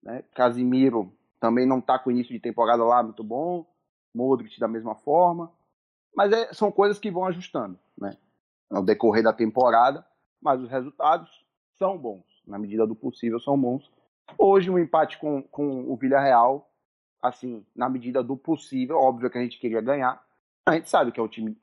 né? 0.02 0.24
Casimiro 0.34 1.16
também 1.38 1.66
não 1.66 1.78
está 1.78 1.96
com 1.96 2.10
início 2.10 2.32
de 2.32 2.40
temporada 2.40 2.82
lá 2.82 3.04
muito 3.04 3.22
bom, 3.22 3.64
Modric 4.12 4.58
da 4.58 4.66
mesma 4.66 4.96
forma, 4.96 5.52
mas 6.16 6.32
é, 6.32 6.52
são 6.52 6.72
coisas 6.72 6.98
que 6.98 7.10
vão 7.10 7.24
ajustando, 7.26 7.78
né? 7.96 8.16
Ao 8.68 8.82
decorrer 8.82 9.22
da 9.22 9.32
temporada, 9.32 10.04
mas 10.40 10.60
os 10.60 10.68
resultados 10.68 11.46
são 11.76 11.96
bons, 11.96 12.24
na 12.46 12.58
medida 12.58 12.86
do 12.86 12.94
possível 12.94 13.40
são 13.40 13.58
bons. 13.58 13.90
Hoje 14.38 14.70
um 14.70 14.78
empate 14.78 15.18
com, 15.18 15.42
com 15.42 15.90
o 15.90 15.96
Villarreal, 15.96 16.70
assim, 17.22 17.64
na 17.74 17.88
medida 17.88 18.22
do 18.22 18.36
possível, 18.36 18.96
óbvio 18.96 19.30
que 19.30 19.38
a 19.38 19.42
gente 19.42 19.58
queria 19.58 19.80
ganhar. 19.80 20.22
A 20.66 20.74
gente 20.74 20.88
sabe 20.88 21.12
que 21.12 21.20
é 21.20 21.22
um 21.22 21.28
time 21.28 21.56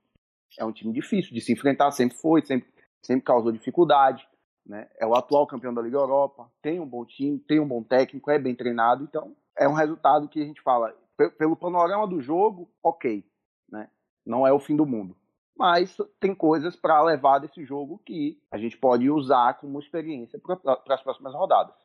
é 0.59 0.65
um 0.65 0.71
time 0.71 0.91
difícil 0.91 1.33
de 1.33 1.41
se 1.41 1.53
enfrentar, 1.53 1.91
sempre 1.91 2.17
foi, 2.17 2.41
sempre, 2.41 2.67
sempre 3.01 3.23
causou 3.23 3.51
dificuldade. 3.51 4.27
Né? 4.65 4.87
É 4.99 5.05
o 5.05 5.15
atual 5.15 5.47
campeão 5.47 5.73
da 5.73 5.81
Liga 5.81 5.97
Europa, 5.97 6.51
tem 6.61 6.79
um 6.79 6.85
bom 6.85 7.05
time, 7.05 7.39
tem 7.39 7.59
um 7.59 7.67
bom 7.67 7.81
técnico, 7.81 8.29
é 8.29 8.37
bem 8.37 8.53
treinado, 8.53 9.03
então 9.03 9.35
é 9.57 9.67
um 9.67 9.73
resultado 9.73 10.27
que 10.27 10.41
a 10.41 10.45
gente 10.45 10.61
fala, 10.61 10.95
pelo 11.37 11.55
panorama 11.55 12.07
do 12.07 12.21
jogo, 12.21 12.69
ok, 12.83 13.25
né? 13.69 13.89
Não 14.25 14.45
é 14.45 14.53
o 14.53 14.59
fim 14.59 14.75
do 14.75 14.85
mundo. 14.85 15.15
Mas 15.57 15.95
tem 16.19 16.33
coisas 16.33 16.75
para 16.75 17.01
levar 17.03 17.39
desse 17.39 17.63
jogo 17.63 18.01
que 18.05 18.39
a 18.49 18.57
gente 18.57 18.77
pode 18.77 19.09
usar 19.09 19.59
como 19.59 19.79
experiência 19.79 20.39
para 20.39 20.95
as 20.95 21.03
próximas 21.03 21.33
rodadas. 21.33 21.75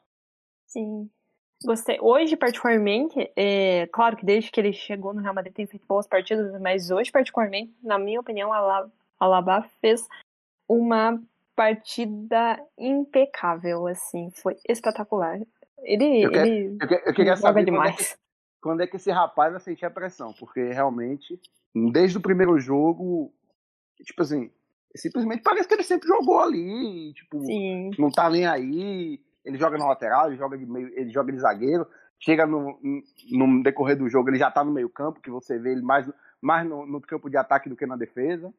Sim. 0.67 1.11
Gostei. 1.65 1.99
Hoje, 2.01 2.37
particularmente, 2.37 3.31
é, 3.35 3.87
claro 3.87 4.17
que 4.17 4.27
desde 4.27 4.51
que 4.51 4.61
ele 4.61 4.73
chegou 4.73 5.15
no 5.15 5.23
Real 5.23 5.35
Madrid 5.35 5.55
tem 5.55 5.67
feito 5.67 5.87
boas 5.87 6.07
partidas, 6.07 6.61
mas 6.61 6.91
hoje, 6.91 7.11
particularmente, 7.11 7.75
na 7.83 7.99
minha 7.99 8.21
opinião, 8.21 8.53
a 8.53 8.87
Alaba 9.19 9.63
fez 9.81 10.07
uma 10.69 11.19
partida 11.55 12.63
impecável, 12.77 13.87
assim, 13.87 14.31
foi 14.31 14.57
espetacular. 14.69 15.41
Ele, 15.83 16.25
eu, 16.25 16.31
quero, 16.31 16.47
ele 16.47 16.79
eu, 16.79 16.99
eu 17.07 17.15
queria 17.15 17.37
saber 17.37 17.65
demais. 17.65 17.95
Quando 17.97 18.01
é, 18.01 18.05
que, 18.05 18.61
quando 18.61 18.81
é 18.83 18.87
que 18.87 18.97
esse 18.97 19.11
rapaz 19.11 19.53
vai 19.53 19.61
sentir 19.61 19.87
a 19.87 19.91
pressão, 19.91 20.35
porque 20.39 20.63
realmente, 20.73 21.41
desde 21.75 22.19
o 22.19 22.21
primeiro 22.21 22.59
jogo, 22.59 23.33
tipo 24.05 24.23
assim, 24.23 24.51
simplesmente 24.95 25.43
parece 25.43 25.69
que 25.69 25.75
ele 25.75 25.83
sempre 25.83 26.09
jogou 26.09 26.41
ali, 26.41 27.13
tipo, 27.15 27.41
Sim. 27.41 27.91
não 27.99 28.11
tá 28.11 28.31
nem 28.31 28.47
aí, 28.47 29.21
ele 29.45 29.59
joga 29.59 29.79
na 29.79 29.87
lateral, 29.87 30.29
ele 30.29 30.37
joga 30.37 30.59
de 30.59 30.67
meio, 30.67 30.89
ele 30.99 31.11
joga 31.11 31.33
de 31.33 31.39
zagueiro, 31.39 31.87
chega 32.19 32.47
no, 32.47 32.79
no 33.31 33.63
decorrer 33.63 33.97
do 33.97 34.09
jogo, 34.09 34.31
ele 34.31 34.39
já 34.39 34.51
tá 34.51 34.65
no 34.65 34.73
meio 34.73 34.89
campo, 34.89 35.21
que 35.21 35.31
você 35.31 35.59
vê 35.59 35.73
ele 35.73 35.83
mais, 35.83 36.11
mais 36.41 36.69
no, 36.69 36.87
no 36.87 37.01
campo 37.01 37.31
de 37.31 37.37
ataque 37.37 37.69
do 37.69 37.77
que 37.77 37.87
na 37.87 37.97
defesa. 37.97 38.53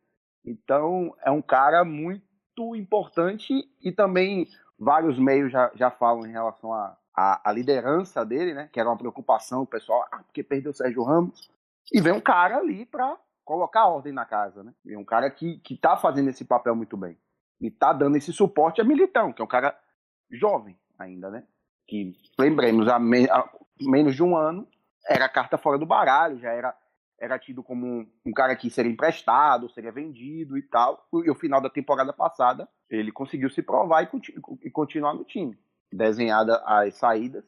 Então, 0.46 1.14
é 1.24 1.32
um 1.32 1.42
cara 1.42 1.84
muito 1.84 2.76
importante 2.76 3.54
e 3.84 3.92
também 3.92 4.48
vários 4.80 5.20
meios 5.20 5.52
já, 5.52 5.72
já 5.76 5.92
falam 5.92 6.26
em 6.26 6.32
relação 6.32 6.72
à 6.72 6.98
a, 7.14 7.34
a, 7.34 7.50
a, 7.50 7.52
liderança 7.52 8.24
dele, 8.24 8.54
né? 8.54 8.70
Que 8.72 8.80
era 8.80 8.90
uma 8.90 8.98
preocupação, 8.98 9.64
o 9.64 9.68
pessoal, 9.68 10.06
ah, 10.12 10.24
porque 10.24 10.44
perdeu 10.44 10.72
o 10.72 10.76
Sérgio 10.76 11.04
Ramos. 11.04 11.50
E 11.92 12.00
vem 12.00 12.14
um 12.14 12.22
cara 12.22 12.58
ali 12.58 12.86
para 12.86 13.18
colocar 13.48 13.88
ordem 13.88 14.12
na 14.12 14.26
casa, 14.26 14.62
né? 14.62 14.74
E 14.86 14.98
um 14.98 15.06
cara 15.06 15.32
que, 15.32 15.58
que 15.60 15.78
tá 15.78 15.96
fazendo 15.96 16.30
esse 16.30 16.44
papel 16.44 16.76
muito 16.76 16.98
bem. 16.98 17.18
E 17.62 17.72
tá 17.72 17.94
dando 17.94 18.18
esse 18.18 18.34
suporte 18.34 18.82
a 18.82 18.84
Militão, 18.84 19.32
que 19.32 19.42
é 19.42 19.46
um 19.46 19.48
cara 19.48 19.76
jovem 20.30 20.78
ainda, 21.00 21.32
né? 21.32 21.46
Que, 21.88 22.14
lembremos, 22.38 22.90
há, 22.90 23.00
me, 23.00 23.28
há 23.30 23.50
menos 23.80 24.14
de 24.16 24.22
um 24.22 24.36
ano 24.36 24.68
era 25.08 25.30
carta 25.30 25.58
fora 25.58 25.78
do 25.78 25.86
baralho, 25.86 26.38
já 26.38 26.52
era 26.52 26.76
era 27.20 27.40
tido 27.40 27.64
como 27.64 27.84
um, 27.84 28.08
um, 28.28 28.32
cara 28.32 28.56
que 28.56 28.70
seria 28.70 28.92
emprestado, 28.92 29.72
seria 29.72 29.92
vendido 29.92 30.56
e 30.56 30.62
tal. 30.62 31.08
E 31.26 31.32
o 31.32 31.34
final 31.34 31.60
da 31.60 31.68
temporada 31.68 32.14
passada, 32.14 32.70
ele 32.88 33.12
conseguiu 33.12 33.50
se 33.50 33.64
provar 33.64 34.04
e, 34.04 34.10
e 34.64 34.70
continuar 34.70 35.16
no 35.16 35.24
time. 35.24 35.58
Desenhada 35.92 36.62
as 36.64 36.94
saídas, 36.94 37.44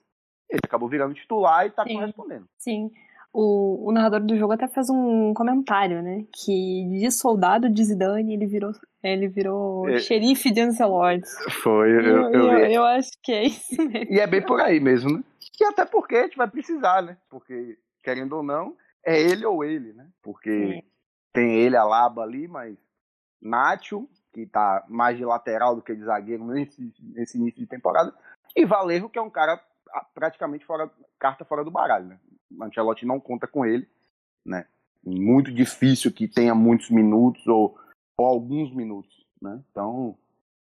ele 0.49 0.61
acabou 0.63 0.89
virando 0.89 1.13
titular 1.13 1.65
e 1.65 1.69
está 1.69 1.83
correspondendo. 1.83 2.49
Sim. 2.57 2.89
O, 3.31 3.89
o, 3.89 3.91
narrador 3.91 4.21
do 4.21 4.35
jogo 4.37 4.53
até 4.53 4.67
fez 4.67 4.89
um 4.89 5.33
comentário, 5.35 6.01
né? 6.01 6.25
Que 6.33 6.87
de 6.89 7.11
soldado 7.11 7.69
de 7.69 7.83
Zidane 7.83 8.33
ele 8.33 8.47
virou, 8.47 8.71
ele 9.03 9.27
virou 9.27 9.87
é, 9.87 9.99
xerife 9.99 10.51
de 10.51 10.61
Ancelotti. 10.61 11.27
Foi, 11.61 11.91
eu, 11.91 12.01
eu, 12.01 12.29
eu, 12.31 12.51
eu, 12.51 12.65
eu 12.71 12.83
acho 12.83 13.11
que 13.21 13.31
é 13.31 13.45
isso 13.45 13.75
mesmo. 13.77 14.11
E 14.11 14.19
é 14.19 14.25
bem 14.25 14.43
por 14.43 14.59
aí 14.59 14.79
mesmo, 14.79 15.11
né? 15.11 15.23
E 15.61 15.63
até 15.65 15.85
porque 15.85 16.15
a 16.15 16.23
gente 16.23 16.37
vai 16.37 16.49
precisar, 16.49 17.03
né? 17.03 17.17
Porque, 17.29 17.77
querendo 18.03 18.37
ou 18.37 18.43
não, 18.43 18.75
é 19.05 19.21
ele 19.21 19.45
ou 19.45 19.63
ele, 19.63 19.93
né? 19.93 20.07
Porque 20.23 20.49
Sim. 20.49 20.81
tem 21.33 21.55
ele, 21.55 21.75
a 21.75 21.83
Laba 21.83 22.23
ali, 22.23 22.47
mas 22.47 22.77
Nacho, 23.41 24.07
que 24.33 24.45
tá 24.45 24.83
mais 24.87 25.17
de 25.17 25.25
lateral 25.25 25.75
do 25.75 25.81
que 25.81 25.95
de 25.95 26.03
zagueiro 26.03 26.45
nesse, 26.45 26.93
nesse 26.99 27.37
início 27.37 27.59
de 27.59 27.67
temporada, 27.67 28.13
e 28.55 28.65
Valerro, 28.65 29.09
que 29.09 29.19
é 29.19 29.21
um 29.21 29.29
cara 29.29 29.61
praticamente 30.13 30.65
fora, 30.65 30.89
carta 31.19 31.45
fora 31.45 31.63
do 31.63 31.71
baralho, 31.71 32.07
né? 32.07 32.19
Ancelotti 32.61 33.05
não 33.05 33.19
conta 33.19 33.47
com 33.47 33.65
ele, 33.65 33.87
né? 34.45 34.65
Muito 35.03 35.51
difícil 35.51 36.11
que 36.11 36.27
tenha 36.27 36.53
muitos 36.53 36.89
minutos 36.89 37.45
ou, 37.47 37.77
ou 38.17 38.25
alguns 38.25 38.73
minutos, 38.73 39.25
né? 39.41 39.61
Então 39.71 40.17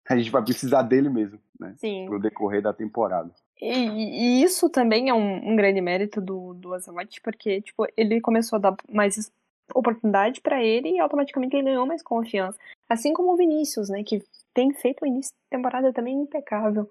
a 0.08 0.16
gente 0.16 0.30
vai 0.30 0.42
precisar 0.42 0.82
dele 0.82 1.08
mesmo, 1.08 1.38
né? 1.58 1.74
Sim. 1.76 2.06
Pro 2.06 2.20
decorrer 2.20 2.62
da 2.62 2.72
temporada. 2.72 3.30
E, 3.60 4.40
e 4.40 4.42
isso 4.42 4.70
também 4.70 5.08
é 5.08 5.14
um, 5.14 5.52
um, 5.52 5.56
grande 5.56 5.80
mérito 5.80 6.20
do, 6.20 6.54
do 6.54 6.72
Ancelotti, 6.72 7.20
porque 7.20 7.60
tipo, 7.60 7.86
ele 7.96 8.20
começou 8.20 8.56
a 8.56 8.60
dar 8.60 8.76
mais 8.90 9.30
oportunidade 9.74 10.40
para 10.40 10.62
ele 10.62 10.90
e 10.90 11.00
automaticamente 11.00 11.54
ele 11.56 11.64
ganhou 11.64 11.86
mais 11.86 12.02
confiança. 12.02 12.58
Assim 12.88 13.12
como 13.12 13.32
o 13.32 13.36
Vinícius, 13.36 13.88
né, 13.88 14.02
que 14.02 14.22
tem 14.54 14.72
feito 14.72 15.02
o 15.02 15.06
início 15.06 15.32
de 15.32 15.56
temporada 15.56 15.92
também 15.92 16.14
impecável. 16.14 16.88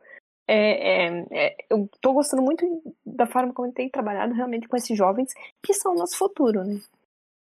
É, 0.48 1.08
é, 1.08 1.26
é, 1.32 1.56
eu 1.70 1.90
tô 2.02 2.14
gostando 2.14 2.42
muito 2.42 2.66
da 3.06 3.28
forma 3.28 3.54
como 3.54 3.68
ele 3.68 3.76
tem 3.76 3.90
trabalhado 3.90 4.34
realmente 4.34 4.68
com 4.68 4.78
esses 4.78 4.98
jovens 4.98 5.34
que 5.62 5.74
são 5.74 5.94
o 5.94 5.98
nosso 5.98 6.18
futuro, 6.18 6.64
né? 6.64 6.80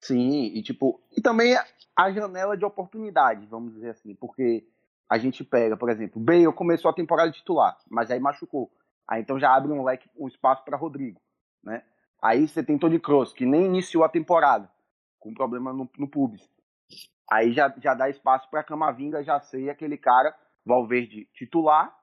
Sim, 0.02 0.46
e 0.46 0.64
tipo, 0.64 1.00
e 1.16 1.22
também 1.22 1.56
a 1.96 2.12
janela 2.12 2.58
de 2.58 2.66
oportunidade, 2.66 3.46
vamos 3.46 3.74
dizer 3.74 3.90
assim, 3.90 4.16
porque 4.16 4.66
a 5.10 5.18
gente 5.18 5.44
pega, 5.44 5.78
por 5.78 5.90
exemplo, 5.90 6.22
Bale 6.22 6.52
começou 6.54 6.90
a 6.90 6.94
temporada 6.94 7.32
titular, 7.32 7.78
mas 7.90 8.10
aí 8.10 8.20
machucou. 8.20 8.72
Aí 9.08 9.22
então 9.22 9.40
já 9.40 9.54
abre 9.54 9.72
um 9.72 9.84
leque, 9.84 10.10
um 10.18 10.28
espaço 10.28 10.64
para 10.64 10.78
Rodrigo, 10.78 11.22
né? 11.64 11.84
Aí 12.22 12.48
você 12.48 12.64
tem 12.64 12.78
Tony 12.78 13.00
Kroos, 13.00 13.34
que 13.34 13.46
nem 13.46 13.66
iniciou 13.66 14.04
a 14.04 14.10
temporada, 14.10 14.70
com 15.20 15.34
problema 15.34 15.72
no, 15.72 15.90
no 15.98 16.08
pubis. 16.08 16.50
Aí 17.30 17.54
já, 17.54 17.74
já 17.82 17.94
dá 17.94 18.10
espaço 18.10 18.50
para 18.50 18.64
Camavinga 18.64 19.24
já 19.24 19.40
ser 19.40 19.70
aquele 19.70 19.98
cara, 19.98 20.36
Valverde 20.66 21.28
titular, 21.34 21.96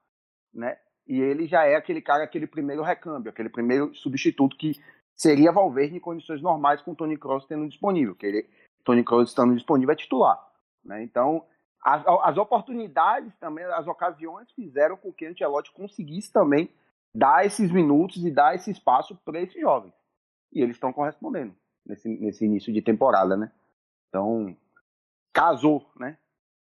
né? 0.56 0.76
E 1.06 1.20
ele 1.20 1.46
já 1.46 1.64
é 1.64 1.76
aquele 1.76 2.02
cara, 2.02 2.24
aquele 2.24 2.46
primeiro 2.46 2.82
recâmbio, 2.82 3.30
aquele 3.30 3.48
primeiro 3.48 3.94
substituto 3.94 4.56
que 4.56 4.72
seria 5.14 5.52
Valverde 5.52 5.96
em 5.96 6.00
condições 6.00 6.42
normais 6.42 6.82
com 6.82 6.94
Tony 6.94 7.16
Kroos 7.16 7.46
tendo 7.46 7.68
disponível, 7.68 8.14
que 8.14 8.26
ele, 8.26 8.48
Tony 8.84 9.04
Kroos 9.04 9.28
estando 9.28 9.54
disponível 9.54 9.92
é 9.92 9.96
titular, 9.96 10.38
né? 10.84 11.02
Então, 11.02 11.44
as, 11.84 12.02
as 12.24 12.36
oportunidades 12.36 13.32
também, 13.36 13.64
as 13.64 13.86
ocasiões 13.86 14.50
fizeram 14.52 14.96
com 14.96 15.12
que 15.12 15.26
Ancelotti 15.26 15.72
conseguisse 15.72 16.32
também 16.32 16.68
dar 17.14 17.46
esses 17.46 17.70
minutos 17.70 18.24
e 18.24 18.30
dar 18.30 18.54
esse 18.54 18.70
espaço 18.70 19.16
para 19.24 19.40
esses 19.40 19.60
jovens. 19.60 19.94
E 20.52 20.60
eles 20.60 20.76
estão 20.76 20.92
correspondendo 20.92 21.54
nesse, 21.84 22.08
nesse 22.08 22.44
início 22.44 22.72
de 22.72 22.82
temporada, 22.82 23.36
né? 23.36 23.52
Então, 24.08 24.56
casou, 25.32 25.88
né? 25.96 26.18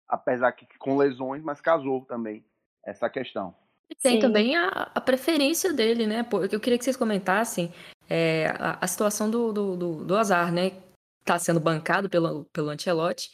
Apesar 0.08 0.52
que 0.52 0.66
com 0.78 0.96
lesões, 0.96 1.42
mas 1.42 1.60
casou 1.60 2.06
também 2.06 2.46
essa 2.86 3.10
questão. 3.10 3.54
E 3.90 3.96
tem 3.96 4.16
Sim. 4.16 4.20
também 4.20 4.56
a, 4.56 4.92
a, 4.94 5.02
preferência 5.02 5.72
dele, 5.72 6.06
né? 6.06 6.24
Pô, 6.24 6.44
eu 6.44 6.60
queria 6.60 6.78
que 6.78 6.84
vocês 6.84 6.98
comentassem 6.98 7.74
é, 8.10 8.48
a, 8.60 8.80
a, 8.82 8.88
situação 8.88 9.30
do, 9.30 9.54
do, 9.54 9.78
do, 9.78 10.06
do 10.06 10.16
azar, 10.16 10.52
né? 10.52 10.74
Tá 11.24 11.40
sendo 11.40 11.60
bancado 11.60 12.10
pelo, 12.10 12.46
pelo 12.46 12.70
Ancelotti. 12.70 13.32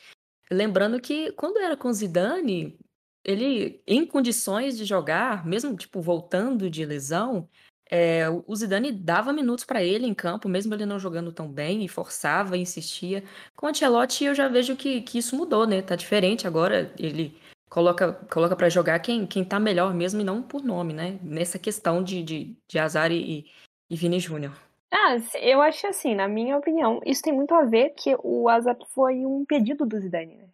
Lembrando 0.51 0.99
que 0.99 1.31
quando 1.33 1.57
era 1.57 1.75
com 1.75 1.91
Zidane, 1.91 2.77
ele, 3.23 3.81
em 3.87 4.05
condições 4.05 4.77
de 4.77 4.85
jogar, 4.85 5.45
mesmo 5.45 5.75
tipo 5.75 6.01
voltando 6.01 6.69
de 6.69 6.85
lesão, 6.85 7.49
é, 7.89 8.27
o 8.29 8.55
Zidane 8.55 8.91
dava 8.91 9.33
minutos 9.33 9.65
para 9.65 9.83
ele 9.83 10.05
em 10.05 10.13
campo, 10.13 10.49
mesmo 10.49 10.73
ele 10.73 10.85
não 10.85 10.99
jogando 10.99 11.31
tão 11.31 11.47
bem, 11.47 11.83
e 11.83 11.87
forçava, 11.87 12.57
insistia. 12.57 13.23
Com 13.55 13.67
o 13.67 13.69
Ancelotti 13.69 14.25
eu 14.25 14.33
já 14.33 14.47
vejo 14.47 14.75
que, 14.75 15.01
que 15.01 15.17
isso 15.17 15.35
mudou, 15.35 15.67
né? 15.67 15.81
Tá 15.81 15.95
diferente 15.95 16.47
agora. 16.47 16.93
Ele 16.97 17.37
coloca, 17.73 18.13
coloca 18.31 18.55
para 18.55 18.69
jogar 18.69 18.99
quem, 18.99 19.25
quem 19.25 19.43
tá 19.43 19.59
melhor 19.59 19.95
mesmo 19.95 20.21
e 20.21 20.23
não 20.23 20.43
por 20.43 20.63
nome, 20.63 20.93
né? 20.93 21.17
Nessa 21.23 21.57
questão 21.57 22.03
de, 22.03 22.21
de, 22.21 22.55
de 22.67 22.77
Azar 22.77 23.11
e, 23.11 23.49
e 23.89 23.95
Vini 23.95 24.19
Júnior. 24.19 24.53
Ah, 24.91 25.17
eu 25.41 25.59
acho 25.59 25.87
assim, 25.87 26.13
na 26.13 26.27
minha 26.27 26.55
opinião, 26.55 27.01
isso 27.03 27.23
tem 27.23 27.33
muito 27.33 27.51
a 27.55 27.63
ver 27.63 27.89
que 27.97 28.15
o 28.23 28.47
Azar 28.47 28.77
foi 28.93 29.25
um 29.25 29.43
pedido 29.43 29.87
do 29.87 29.99
Zidane, 29.99 30.35
né? 30.35 30.47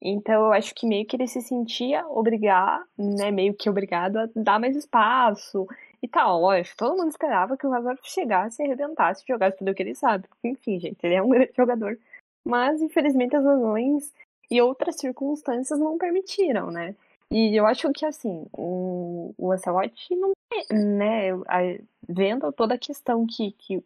Então 0.00 0.44
eu 0.46 0.52
acho 0.52 0.74
que 0.74 0.86
meio 0.86 1.04
que 1.06 1.16
ele 1.16 1.26
se 1.26 1.40
sentia 1.40 2.06
obrigar, 2.06 2.84
né, 2.96 3.30
meio 3.30 3.54
que 3.54 3.68
obrigado 3.68 4.18
a 4.18 4.28
dar 4.36 4.60
mais 4.60 4.76
espaço 4.76 5.66
e 6.00 6.06
tal. 6.06 6.40
Lógico, 6.40 6.76
todo 6.76 6.96
mundo 6.96 7.08
esperava 7.08 7.56
que 7.56 7.66
o 7.66 7.72
Hazard 7.72 8.00
chegasse, 8.04 8.62
arrebentasse, 8.62 9.24
jogasse 9.26 9.58
tudo 9.58 9.70
o 9.70 9.74
que 9.74 9.82
ele 9.82 9.94
sabe. 9.94 10.28
Enfim, 10.44 10.78
gente, 10.78 10.98
ele 11.02 11.14
é 11.14 11.22
um 11.22 11.30
grande 11.30 11.52
jogador. 11.56 11.98
Mas 12.44 12.80
infelizmente 12.82 13.34
as 13.34 13.44
lesões 13.44 14.12
e 14.50 14.60
outras 14.60 14.96
circunstâncias 14.96 15.78
não 15.78 15.98
permitiram, 15.98 16.70
né? 16.70 16.94
E 17.30 17.58
eu 17.58 17.66
acho 17.66 17.90
que 17.92 18.04
assim, 18.04 18.46
o, 18.52 19.34
Ancelotti 19.50 20.14
não 20.14 20.32
é, 20.52 20.74
né, 20.74 21.80
vendo 22.08 22.52
toda 22.52 22.74
a 22.74 22.78
questão 22.78 23.26
que, 23.26 23.52
que, 23.52 23.82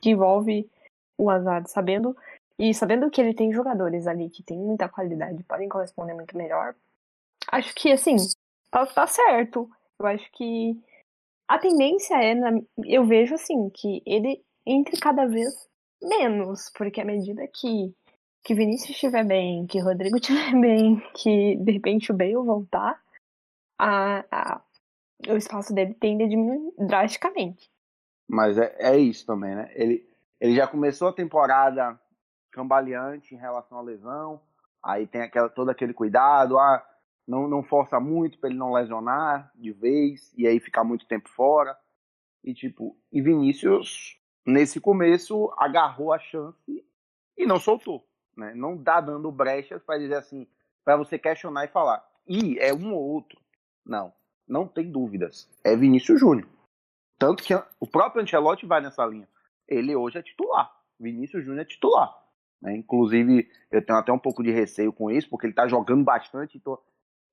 que 0.00 0.10
envolve 0.10 0.70
o 1.18 1.30
Hazard, 1.30 1.70
sabendo 1.70 2.16
e 2.58 2.72
sabendo 2.72 3.10
que 3.10 3.20
ele 3.20 3.34
tem 3.34 3.52
jogadores 3.52 4.06
ali 4.06 4.30
que 4.30 4.42
tem 4.42 4.58
muita 4.58 4.88
qualidade, 4.88 5.42
podem 5.44 5.68
corresponder 5.68 6.14
muito 6.14 6.36
melhor, 6.36 6.74
acho 7.48 7.74
que, 7.74 7.92
assim, 7.92 8.16
tá, 8.70 8.86
tá 8.86 9.06
certo. 9.06 9.70
Eu 9.98 10.06
acho 10.06 10.30
que 10.32 10.78
a 11.48 11.58
tendência 11.58 12.14
é, 12.16 12.34
na, 12.34 12.50
eu 12.84 13.04
vejo, 13.04 13.34
assim, 13.34 13.68
que 13.70 14.02
ele 14.06 14.42
entre 14.64 14.98
cada 14.98 15.26
vez 15.26 15.68
menos, 16.02 16.70
porque 16.76 17.00
à 17.00 17.04
medida 17.04 17.46
que, 17.46 17.94
que 18.46 18.54
Vinícius 18.54 18.90
estiver 18.90 19.26
bem, 19.26 19.66
que 19.66 19.80
Rodrigo 19.80 20.16
estiver 20.22 20.52
bem, 20.60 21.00
que 21.14 21.56
de 21.56 21.72
repente 21.72 22.12
o 22.12 22.16
Bale 22.16 22.36
voltar, 22.36 23.02
a, 23.76 24.24
a, 24.30 24.62
o 25.28 25.36
espaço 25.36 25.74
dele 25.74 25.94
tende 25.94 26.22
a 26.22 26.28
diminuir 26.28 26.72
drasticamente. 26.78 27.68
Mas 28.28 28.56
é, 28.56 28.72
é 28.78 28.96
isso 28.96 29.26
também, 29.26 29.56
né? 29.56 29.68
Ele, 29.74 30.08
ele 30.40 30.54
já 30.54 30.66
começou 30.68 31.08
a 31.08 31.12
temporada 31.12 32.00
cambaleante 32.52 33.34
em 33.34 33.38
relação 33.38 33.78
à 33.78 33.82
lesão. 33.82 34.40
Aí 34.80 35.08
tem 35.08 35.22
aquela, 35.22 35.48
todo 35.48 35.70
aquele 35.70 35.92
cuidado, 35.92 36.56
ah, 36.56 36.86
não, 37.26 37.48
não 37.48 37.64
força 37.64 37.98
muito 37.98 38.38
para 38.38 38.48
ele 38.48 38.58
não 38.58 38.72
lesionar 38.72 39.50
de 39.56 39.72
vez 39.72 40.32
e 40.36 40.46
aí 40.46 40.60
ficar 40.60 40.84
muito 40.84 41.06
tempo 41.08 41.28
fora. 41.28 41.76
E 42.44 42.54
tipo, 42.54 42.96
e 43.10 43.20
Vinícius 43.20 44.20
nesse 44.46 44.80
começo 44.80 45.52
agarrou 45.58 46.12
a 46.12 46.18
chance 46.20 46.86
e 47.36 47.44
não 47.44 47.58
soltou, 47.58 48.06
né? 48.36 48.54
Não 48.54 48.76
dá 48.76 49.00
dando 49.00 49.30
brechas 49.32 49.82
para 49.82 49.98
dizer 49.98 50.16
assim, 50.16 50.46
para 50.84 50.96
você 50.96 51.18
questionar 51.18 51.64
e 51.64 51.68
falar, 51.68 52.04
e 52.26 52.58
é 52.58 52.72
um 52.72 52.92
ou 52.92 53.02
outro. 53.02 53.38
Não, 53.84 54.12
não 54.46 54.66
tem 54.66 54.90
dúvidas. 54.90 55.48
É 55.64 55.76
Vinícius 55.76 56.20
Júnior. 56.20 56.48
Tanto 57.18 57.42
que 57.42 57.54
o 57.80 57.86
próprio 57.86 58.22
Ancelotti 58.22 58.66
vai 58.66 58.80
nessa 58.80 59.04
linha. 59.06 59.28
Ele 59.66 59.96
hoje 59.96 60.18
é 60.18 60.22
titular. 60.22 60.70
Vinícius 60.98 61.44
Júnior 61.44 61.62
é 61.62 61.64
titular. 61.64 62.14
Né? 62.60 62.76
Inclusive, 62.76 63.48
eu 63.70 63.84
tenho 63.84 63.98
até 63.98 64.12
um 64.12 64.18
pouco 64.18 64.42
de 64.42 64.50
receio 64.50 64.92
com 64.92 65.10
isso, 65.10 65.28
porque 65.28 65.46
ele 65.46 65.52
está 65.52 65.66
jogando 65.66 66.04
bastante, 66.04 66.56
então 66.58 66.78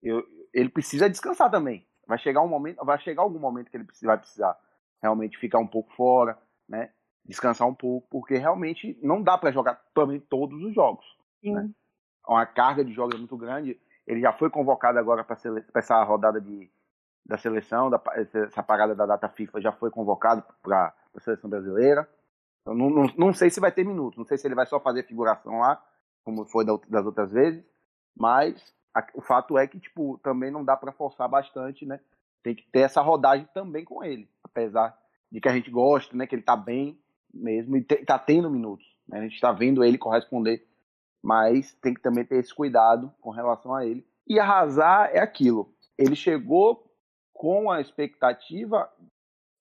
eu, 0.01 0.23
ele 0.53 0.69
precisa 0.69 1.09
descansar 1.09 1.49
também. 1.49 1.87
Vai 2.07 2.17
chegar 2.19 2.41
um 2.41 2.47
momento, 2.47 2.83
vai 2.83 2.99
chegar 2.99 3.21
algum 3.21 3.39
momento 3.39 3.69
que 3.69 3.77
ele 3.77 3.87
vai 4.03 4.17
precisar 4.17 4.57
realmente 5.01 5.37
ficar 5.37 5.59
um 5.59 5.67
pouco 5.67 5.93
fora, 5.95 6.37
né? 6.67 6.91
Descansar 7.25 7.67
um 7.67 7.73
pouco, 7.73 8.07
porque 8.09 8.37
realmente 8.37 8.97
não 9.01 9.21
dá 9.21 9.37
para 9.37 9.51
jogar 9.51 9.81
também 9.93 10.19
todos 10.19 10.61
os 10.61 10.73
jogos. 10.73 11.05
Né? 11.41 11.69
Uma 12.27 12.45
carga 12.45 12.83
de 12.83 12.93
jogos 12.93 13.15
é 13.15 13.17
muito 13.17 13.37
grande. 13.37 13.79
Ele 14.05 14.21
já 14.21 14.33
foi 14.33 14.49
convocado 14.49 14.99
agora 14.99 15.23
para 15.23 15.37
essa 15.75 16.03
rodada 16.03 16.41
de, 16.41 16.69
da 17.25 17.37
seleção, 17.37 17.89
da, 17.89 18.01
essa 18.33 18.61
parada 18.61 18.93
da 18.93 19.05
data 19.05 19.29
FIFA 19.29 19.61
já 19.61 19.71
foi 19.71 19.89
convocado 19.89 20.43
para 20.61 20.93
a 21.15 21.19
seleção 21.19 21.49
brasileira. 21.49 22.09
Eu 22.65 22.73
não, 22.73 22.89
não, 22.89 23.05
não, 23.17 23.33
sei 23.33 23.49
se 23.49 23.59
vai 23.59 23.71
ter 23.71 23.85
minutos, 23.85 24.17
não 24.17 24.25
sei 24.25 24.37
se 24.37 24.47
ele 24.47 24.55
vai 24.55 24.65
só 24.65 24.79
fazer 24.79 25.03
figuração 25.03 25.59
lá, 25.59 25.83
como 26.23 26.45
foi 26.45 26.65
das 26.65 27.05
outras 27.05 27.31
vezes, 27.31 27.63
mas 28.15 28.73
a, 28.93 29.05
o 29.13 29.21
fato 29.21 29.57
é 29.57 29.67
que, 29.67 29.79
tipo, 29.79 30.17
também 30.19 30.51
não 30.51 30.63
dá 30.63 30.77
para 30.77 30.93
forçar 30.93 31.27
bastante, 31.27 31.85
né? 31.85 31.99
Tem 32.41 32.55
que 32.55 32.63
ter 32.71 32.81
essa 32.81 33.01
rodagem 33.01 33.47
também 33.53 33.83
com 33.83 34.03
ele, 34.03 34.29
apesar 34.43 34.97
de 35.31 35.41
que 35.41 35.49
a 35.49 35.53
gente 35.53 35.69
gosta, 35.69 36.15
né? 36.15 36.27
Que 36.27 36.35
ele 36.35 36.41
tá 36.41 36.55
bem 36.55 37.01
mesmo 37.33 37.77
e 37.77 37.83
te, 37.83 37.97
tá 38.05 38.19
tendo 38.19 38.49
minutos, 38.49 38.85
né? 39.07 39.19
A 39.19 39.23
gente 39.23 39.39
tá 39.39 39.51
vendo 39.51 39.83
ele 39.83 39.97
corresponder, 39.97 40.65
mas 41.21 41.73
tem 41.75 41.93
que 41.93 42.01
também 42.01 42.25
ter 42.25 42.37
esse 42.37 42.53
cuidado 42.53 43.13
com 43.19 43.29
relação 43.29 43.73
a 43.73 43.85
ele. 43.85 44.05
E 44.27 44.39
arrasar 44.39 45.09
é 45.13 45.19
aquilo, 45.19 45.73
ele 45.97 46.15
chegou 46.15 46.89
com 47.33 47.71
a 47.71 47.81
expectativa 47.81 48.89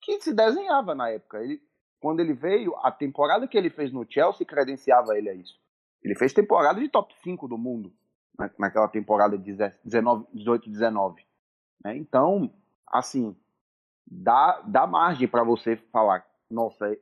que 0.00 0.20
se 0.20 0.34
desenhava 0.34 0.94
na 0.94 1.08
época. 1.08 1.42
Ele, 1.42 1.60
quando 2.00 2.20
ele 2.20 2.32
veio, 2.32 2.76
a 2.76 2.90
temporada 2.90 3.48
que 3.48 3.56
ele 3.56 3.70
fez 3.70 3.92
no 3.92 4.06
Chelsea 4.08 4.46
credenciava 4.46 5.16
ele 5.16 5.30
a 5.30 5.34
isso. 5.34 5.60
Ele 6.02 6.14
fez 6.16 6.32
temporada 6.32 6.80
de 6.80 6.88
top 6.88 7.14
5 7.22 7.48
do 7.48 7.56
mundo 7.56 7.92
naquela 8.58 8.88
temporada 8.88 9.38
de 9.38 9.56
18 9.84 10.70
19. 10.70 11.24
Né? 11.84 11.96
Então, 11.96 12.52
assim, 12.86 13.36
dá, 14.06 14.60
dá 14.66 14.86
margem 14.86 15.28
para 15.28 15.44
você 15.44 15.76
falar, 15.76 16.26
nossa, 16.50 16.96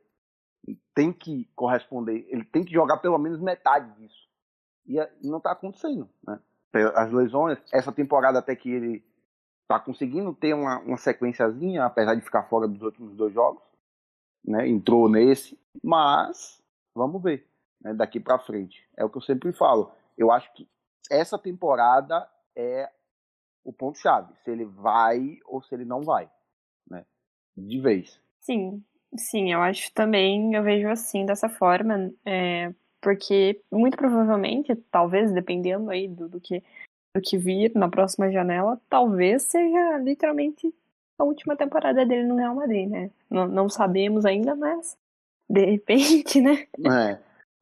tem 0.93 1.11
que 1.11 1.45
corresponder, 1.55 2.25
ele 2.29 2.43
tem 2.45 2.63
que 2.63 2.73
jogar 2.73 2.97
pelo 2.97 3.17
menos 3.17 3.39
metade 3.39 3.91
disso. 3.97 4.29
E 4.85 4.97
não 5.23 5.37
está 5.37 5.51
acontecendo. 5.51 6.09
Né? 6.25 6.39
As 6.95 7.11
lesões, 7.11 7.59
essa 7.71 7.91
temporada 7.91 8.39
até 8.39 8.55
que 8.55 8.69
ele 8.69 9.03
está 9.63 9.79
conseguindo 9.79 10.33
ter 10.33 10.53
uma, 10.53 10.79
uma 10.79 10.97
sequenciazinha, 10.97 11.85
apesar 11.85 12.15
de 12.15 12.21
ficar 12.21 12.43
fora 12.43 12.67
dos 12.67 12.81
últimos 12.81 13.15
dois 13.15 13.33
jogos 13.33 13.61
né, 14.43 14.67
entrou 14.67 15.09
nesse, 15.09 15.59
mas 15.83 16.61
vamos 16.95 17.21
ver 17.21 17.47
né, 17.81 17.93
daqui 17.93 18.19
para 18.19 18.39
frente. 18.39 18.87
É 18.97 19.05
o 19.05 19.09
que 19.09 19.17
eu 19.17 19.21
sempre 19.21 19.53
falo. 19.53 19.91
Eu 20.17 20.31
acho 20.31 20.51
que 20.53 20.67
essa 21.09 21.37
temporada 21.37 22.29
é 22.55 22.91
o 23.63 23.71
ponto 23.71 23.97
chave, 23.99 24.33
se 24.43 24.49
ele 24.49 24.65
vai 24.65 25.37
ou 25.45 25.61
se 25.61 25.73
ele 25.75 25.85
não 25.85 26.01
vai, 26.01 26.29
né? 26.89 27.05
De 27.55 27.79
vez. 27.79 28.19
Sim, 28.39 28.83
sim, 29.15 29.51
eu 29.51 29.61
acho 29.61 29.91
também, 29.93 30.53
eu 30.53 30.63
vejo 30.63 30.87
assim 30.87 31.25
dessa 31.25 31.49
forma, 31.49 32.11
é, 32.25 32.73
porque 33.01 33.61
muito 33.71 33.97
provavelmente, 33.97 34.75
talvez 34.91 35.31
dependendo 35.31 35.89
aí 35.89 36.07
do, 36.07 36.29
do 36.29 36.39
que 36.39 36.63
do 37.13 37.21
que 37.21 37.37
vir 37.37 37.73
na 37.75 37.89
próxima 37.89 38.31
janela, 38.31 38.79
talvez 38.89 39.43
seja 39.43 39.97
literalmente 39.97 40.73
a 41.19 41.23
última 41.23 41.55
temporada 41.55 42.05
dele 42.05 42.23
no 42.23 42.37
Real 42.37 42.55
Madrid, 42.55 42.89
né? 42.89 43.11
Não, 43.29 43.47
não 43.47 43.69
sabemos 43.69 44.25
ainda, 44.25 44.55
mas 44.55 44.97
de 45.49 45.65
repente, 45.65 46.39
né? 46.41 46.65
É. 46.89 47.19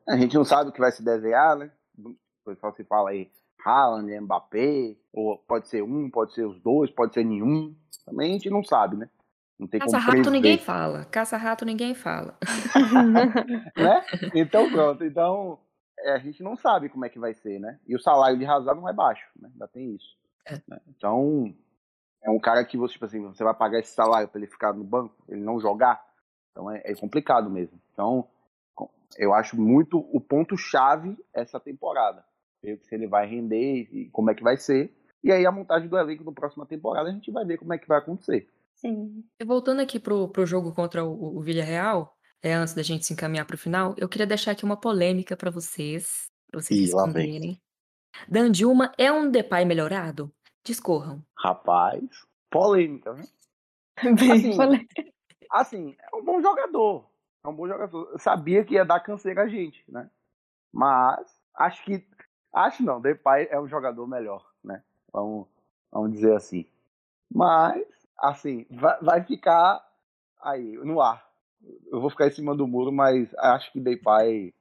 A 0.07 0.17
gente 0.17 0.35
não 0.35 0.45
sabe 0.45 0.69
o 0.69 0.73
que 0.73 0.79
vai 0.79 0.91
se 0.91 1.03
desenhar, 1.03 1.57
né? 1.57 1.71
O 1.97 2.15
pessoal 2.45 2.73
se 2.75 2.83
fala 2.83 3.09
aí 3.09 3.29
Haaland, 3.65 4.19
Mbappé, 4.21 4.95
ou 5.11 5.37
pode 5.37 5.67
ser 5.67 5.83
um, 5.83 6.09
pode 6.09 6.33
ser 6.33 6.45
os 6.45 6.59
dois, 6.61 6.89
pode 6.91 7.13
ser 7.13 7.23
nenhum. 7.23 7.75
Também 8.05 8.31
a 8.31 8.33
gente 8.33 8.49
não 8.49 8.63
sabe, 8.63 8.97
né? 8.97 9.09
Não 9.59 9.67
tem 9.67 9.79
Caça-rato 9.79 10.31
ninguém 10.31 10.57
fala. 10.57 11.05
Caça-rato 11.05 11.65
ninguém 11.65 11.93
fala. 11.93 12.37
né? 13.75 14.05
Então 14.33 14.71
pronto. 14.71 15.03
Então 15.03 15.59
é, 15.99 16.13
a 16.13 16.19
gente 16.19 16.41
não 16.41 16.55
sabe 16.55 16.87
como 16.87 17.05
é 17.05 17.09
que 17.09 17.19
vai 17.19 17.33
ser, 17.33 17.59
né? 17.59 17.77
E 17.85 17.93
o 17.93 17.99
salário 17.99 18.37
de 18.37 18.45
Hazard 18.45 18.79
não 18.79 18.87
é 18.87 18.93
baixo, 18.93 19.27
né? 19.37 19.49
Ainda 19.51 19.67
tem 19.67 19.93
isso. 19.93 20.17
É. 20.45 20.53
Né? 20.65 20.79
Então 20.87 21.53
é 22.23 22.29
um 22.29 22.39
cara 22.39 22.63
que 22.63 22.77
você, 22.77 22.93
tipo 22.93 23.05
assim, 23.05 23.21
você 23.21 23.43
vai 23.43 23.53
pagar 23.53 23.79
esse 23.79 23.93
salário 23.93 24.29
para 24.29 24.39
ele 24.39 24.49
ficar 24.49 24.73
no 24.73 24.83
banco, 24.83 25.13
ele 25.27 25.41
não 25.41 25.59
jogar. 25.59 26.01
Então 26.51 26.71
é, 26.71 26.81
é 26.85 26.95
complicado 26.95 27.49
mesmo. 27.49 27.79
Então, 27.93 28.27
eu 29.17 29.33
acho 29.33 29.59
muito 29.59 29.99
o 30.11 30.21
ponto-chave 30.21 31.17
essa 31.33 31.59
temporada. 31.59 32.23
Ver 32.61 32.79
se 32.83 32.95
ele 32.95 33.07
vai 33.07 33.25
render 33.27 33.89
e 33.91 34.09
como 34.11 34.31
é 34.31 34.35
que 34.35 34.43
vai 34.43 34.57
ser. 34.57 34.93
E 35.21 35.31
aí 35.31 35.45
a 35.45 35.51
montagem 35.51 35.89
do 35.89 35.97
elenco 35.97 36.23
na 36.23 36.31
próxima 36.31 36.65
temporada 36.65 37.09
a 37.09 37.11
gente 37.11 37.29
vai 37.31 37.43
ver 37.43 37.57
como 37.57 37.73
é 37.73 37.77
que 37.77 37.87
vai 37.87 37.97
acontecer. 37.97 38.49
Sim. 38.75 39.23
E 39.39 39.45
voltando 39.45 39.81
aqui 39.81 39.99
pro, 39.99 40.29
pro 40.29 40.45
jogo 40.45 40.73
contra 40.73 41.03
o, 41.03 41.37
o 41.37 41.41
Villarreal, 41.41 42.15
é, 42.41 42.53
antes 42.53 42.73
da 42.73 42.81
gente 42.81 43.05
se 43.05 43.13
encaminhar 43.13 43.45
pro 43.45 43.57
final, 43.57 43.93
eu 43.97 44.07
queria 44.07 44.27
deixar 44.27 44.51
aqui 44.51 44.63
uma 44.63 44.79
polêmica 44.79 45.35
para 45.35 45.51
vocês, 45.51 46.29
pra 46.49 46.61
vocês 46.61 46.79
Ih, 46.79 46.83
responderem. 46.83 47.61
Dandiuma 48.27 48.91
é 48.97 49.11
um 49.11 49.29
Depay 49.29 49.65
melhorado? 49.65 50.33
Discorram. 50.63 51.23
Rapaz, 51.37 52.03
polêmica, 52.49 53.13
né? 53.13 53.27
Bem 54.17 54.31
assim, 54.31 54.55
polêmica. 54.55 55.11
Assim, 55.51 55.95
é 55.99 56.15
um 56.15 56.23
bom 56.23 56.41
jogador. 56.41 57.09
É 57.43 57.47
um 57.47 57.55
bom 57.55 57.67
jogador. 57.67 58.09
Eu 58.11 58.19
sabia 58.19 58.63
que 58.63 58.75
ia 58.75 58.85
dar 58.85 58.99
canseira 58.99 59.43
a 59.43 59.47
gente, 59.47 59.83
né? 59.87 60.09
Mas 60.71 61.41
acho 61.55 61.83
que. 61.83 62.05
Acho 62.53 62.83
não, 62.83 62.99
Depay 62.99 63.47
é 63.51 63.59
um 63.59 63.67
jogador 63.67 64.07
melhor, 64.07 64.45
né? 64.63 64.83
Vamos, 65.11 65.47
vamos 65.91 66.11
dizer 66.11 66.35
assim. 66.35 66.65
Mas, 67.31 67.83
assim, 68.21 68.65
vai, 68.69 68.97
vai 69.01 69.23
ficar 69.23 69.83
aí, 70.41 70.77
no 70.77 71.01
ar. 71.01 71.23
Eu 71.91 71.99
vou 71.99 72.09
ficar 72.09 72.27
em 72.27 72.31
cima 72.31 72.55
do 72.55 72.67
muro, 72.67 72.91
mas 72.91 73.33
acho 73.37 73.71
que 73.71 73.79
Depay 73.79 74.53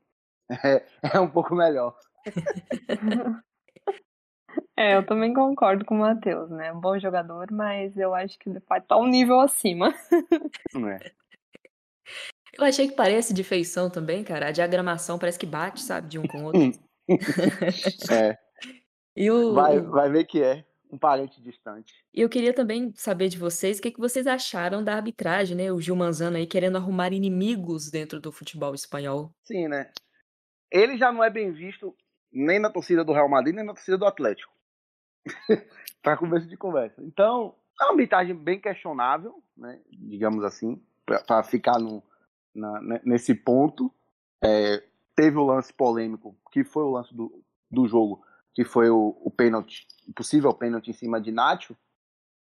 é, 0.64 0.85
é 1.14 1.21
um 1.21 1.31
pouco 1.31 1.55
melhor. 1.55 1.97
É, 4.77 4.94
eu 4.94 5.05
também 5.05 5.35
concordo 5.35 5.85
com 5.85 5.97
o 5.97 5.99
Matheus, 5.99 6.51
né? 6.51 6.73
Um 6.73 6.81
bom 6.81 6.97
jogador, 7.01 7.51
mas 7.51 7.97
eu 7.97 8.14
acho 8.14 8.38
que 8.38 8.49
ele 8.49 8.61
Depay 8.61 8.81
tá 8.81 8.97
um 8.97 9.09
nível 9.09 9.40
acima. 9.40 9.92
Não 10.73 10.88
é. 10.88 10.99
Eu 12.57 12.64
achei 12.64 12.88
que 12.88 12.94
parece 12.94 13.35
de 13.35 13.42
feição 13.42 13.90
também, 13.90 14.23
cara. 14.23 14.49
A 14.49 14.53
diagramação 14.53 15.18
parece 15.18 15.38
que 15.38 15.47
bate, 15.47 15.81
sabe, 15.81 16.09
de 16.09 16.18
um 16.18 16.27
com 16.27 16.38
o 16.38 16.44
outro. 16.44 16.61
é. 18.11 18.38
E 19.16 19.33
o, 19.33 19.53
vai, 19.53 19.81
vai 19.81 20.09
ver 20.09 20.27
que 20.27 20.40
é 20.40 20.64
um 20.90 20.98
parente 20.98 21.40
distante. 21.40 21.94
E 22.14 22.20
eu 22.20 22.29
queria 22.29 22.55
também 22.55 22.92
saber 22.94 23.29
de 23.29 23.38
vocês 23.38 23.79
o 23.79 23.83
que, 23.83 23.90
que 23.90 24.01
vocês 24.01 24.27
acharam 24.27 24.83
da 24.83 24.94
arbitragem, 24.94 25.57
né? 25.57 25.72
O 25.72 25.81
Gil 25.81 25.96
Manzano 25.96 26.37
aí 26.37 26.46
querendo 26.46 26.77
arrumar 26.77 27.12
inimigos 27.12 27.90
dentro 27.90 28.20
do 28.20 28.33
futebol 28.33 28.74
espanhol. 28.74 29.31
Sim, 29.44 29.68
né? 29.68 29.90
Ele 30.70 30.96
já 30.96 31.12
não 31.12 31.22
é 31.22 31.31
bem 31.31 31.53
visto 31.53 31.94
nem 32.33 32.59
na 32.59 32.70
torcida 32.70 33.05
do 33.05 33.12
Real 33.12 33.29
Madrid, 33.29 33.55
nem 33.55 33.64
na 33.64 33.74
torcida 33.74 33.98
do 33.98 34.07
Atlético. 34.07 34.53
para 36.03 36.16
começo 36.16 36.46
de 36.46 36.57
conversa. 36.57 37.03
Então, 37.03 37.55
é 37.81 37.85
uma 37.85 37.92
arbitragem 37.92 38.35
bem 38.35 38.61
questionável, 38.61 39.42
né? 39.57 39.81
Digamos 39.90 40.44
assim, 40.44 40.81
para 41.05 41.42
ficar 41.42 41.79
no, 41.79 42.03
na, 42.55 43.01
nesse 43.05 43.35
ponto. 43.35 43.92
É, 44.42 44.83
teve 45.14 45.37
o 45.37 45.44
lance 45.44 45.72
polêmico, 45.72 46.37
que 46.53 46.64
foi 46.64 46.83
o 46.83 46.90
lance 46.90 47.14
do, 47.14 47.42
do 47.70 47.87
jogo, 47.87 48.24
que 48.55 48.64
foi 48.64 48.90
o, 48.90 49.16
o 49.20 49.31
pênalti, 49.31 49.87
possível 50.19 50.53
pênalti 50.53 50.91
em 50.91 50.93
cima 50.93 51.21
de 51.21 51.31
Nacho. 51.31 51.77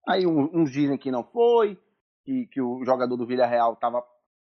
Aí 0.08 0.28
uns 0.28 0.72
dizem 0.72 1.00
que 1.00 1.10
não 1.10 1.24
foi, 1.24 1.82
que, 2.24 2.46
que 2.46 2.62
o 2.62 2.86
jogador 2.86 3.18
do 3.18 3.26
Villarreal 3.26 3.76
tava, 3.76 4.06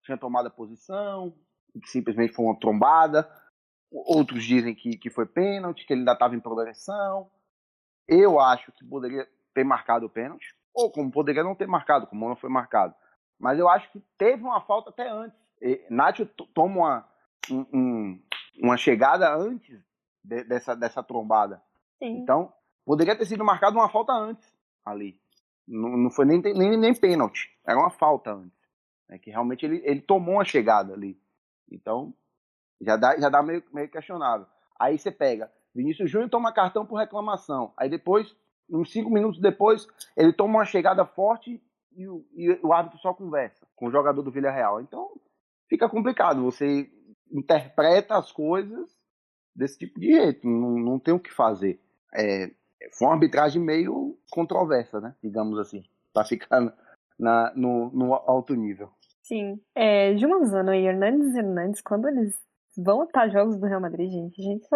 tinha 0.04 0.18
tomado 0.18 0.48
a 0.48 0.50
posição, 0.50 1.34
que 1.72 1.88
simplesmente 1.88 2.34
foi 2.34 2.44
uma 2.44 2.60
trombada. 2.60 3.26
Outros 3.90 4.44
dizem 4.44 4.74
que, 4.74 4.98
que 4.98 5.08
foi 5.08 5.24
pênalti, 5.24 5.86
que 5.86 5.92
ele 5.94 6.02
ainda 6.02 6.12
estava 6.12 6.36
em 6.36 6.40
progressão. 6.40 7.30
Eu 8.06 8.38
acho 8.38 8.70
que 8.72 8.84
poderia 8.84 9.26
ter 9.54 9.64
marcado 9.64 10.04
o 10.04 10.10
pênalti, 10.10 10.54
ou 10.74 10.92
como 10.92 11.10
poderia 11.10 11.42
não 11.42 11.54
ter 11.54 11.66
marcado, 11.66 12.06
como 12.06 12.28
não 12.28 12.36
foi 12.36 12.50
marcado. 12.50 12.94
Mas 13.38 13.58
eu 13.58 13.70
acho 13.70 13.90
que 13.90 14.00
teve 14.18 14.42
uma 14.42 14.60
falta 14.60 14.90
até 14.90 15.08
antes. 15.08 15.38
E 15.62 15.82
Nacho 15.88 16.26
toma 16.26 16.76
uma, 17.50 17.64
um, 17.72 18.22
uma 18.60 18.76
chegada 18.76 19.34
antes 19.34 19.80
de, 20.22 20.44
dessa, 20.44 20.76
dessa 20.76 21.02
trombada. 21.02 21.62
Sim. 21.98 22.18
Então, 22.18 22.52
poderia 22.88 23.14
ter 23.14 23.26
sido 23.26 23.44
marcado 23.44 23.76
uma 23.76 23.90
falta 23.90 24.14
antes 24.14 24.50
ali. 24.82 25.20
Não, 25.66 25.94
não 25.94 26.10
foi 26.10 26.24
nem, 26.24 26.40
nem, 26.40 26.74
nem 26.78 26.94
pênalti, 26.94 27.54
era 27.66 27.78
uma 27.78 27.90
falta 27.90 28.32
antes. 28.32 28.58
É 29.10 29.18
que 29.18 29.28
realmente 29.28 29.66
ele, 29.66 29.82
ele 29.84 30.00
tomou 30.00 30.36
uma 30.36 30.44
chegada 30.44 30.94
ali. 30.94 31.20
Então, 31.70 32.14
já 32.80 32.96
dá, 32.96 33.18
já 33.18 33.28
dá 33.28 33.42
meio, 33.42 33.62
meio 33.74 33.90
questionável. 33.90 34.46
Aí 34.80 34.98
você 34.98 35.12
pega, 35.12 35.52
Vinícius 35.74 36.10
Júnior 36.10 36.30
toma 36.30 36.50
cartão 36.50 36.86
por 36.86 36.96
reclamação. 36.96 37.74
Aí 37.76 37.90
depois, 37.90 38.34
uns 38.70 38.90
cinco 38.90 39.10
minutos 39.10 39.38
depois, 39.38 39.86
ele 40.16 40.32
toma 40.32 40.60
uma 40.60 40.64
chegada 40.64 41.04
forte 41.04 41.62
e 41.94 42.08
o, 42.08 42.24
e 42.34 42.58
o 42.62 42.72
árbitro 42.72 42.98
só 43.00 43.12
conversa 43.12 43.66
com 43.76 43.88
o 43.88 43.90
jogador 43.90 44.22
do 44.22 44.30
Villarreal. 44.30 44.80
Então, 44.80 45.10
fica 45.68 45.90
complicado. 45.90 46.42
Você 46.42 46.90
interpreta 47.30 48.16
as 48.16 48.32
coisas 48.32 48.98
desse 49.54 49.78
tipo 49.78 50.00
de 50.00 50.06
jeito, 50.06 50.48
não, 50.48 50.78
não 50.78 50.98
tem 50.98 51.12
o 51.12 51.20
que 51.20 51.30
fazer. 51.30 51.78
É, 52.14 52.50
foi 52.92 53.06
uma 53.06 53.14
arbitragem 53.14 53.60
meio 53.60 54.18
controversa, 54.30 55.00
né? 55.00 55.14
Digamos 55.22 55.58
assim, 55.58 55.84
para 56.12 56.24
ficar 56.24 56.74
na, 57.18 57.52
no, 57.54 57.90
no, 57.90 58.14
alto 58.14 58.54
nível. 58.54 58.90
Sim. 59.22 59.60
É, 59.74 60.16
Jumanzano 60.16 60.72
e 60.72 60.86
Hernandes 60.86 61.34
Hernandes, 61.34 61.80
quando 61.80 62.08
eles 62.08 62.40
vão 62.76 63.04
estar 63.04 63.28
jogos 63.28 63.56
do 63.56 63.66
Real 63.66 63.80
Madrid, 63.80 64.10
gente, 64.10 64.40
a 64.40 64.44
gente 64.44 64.66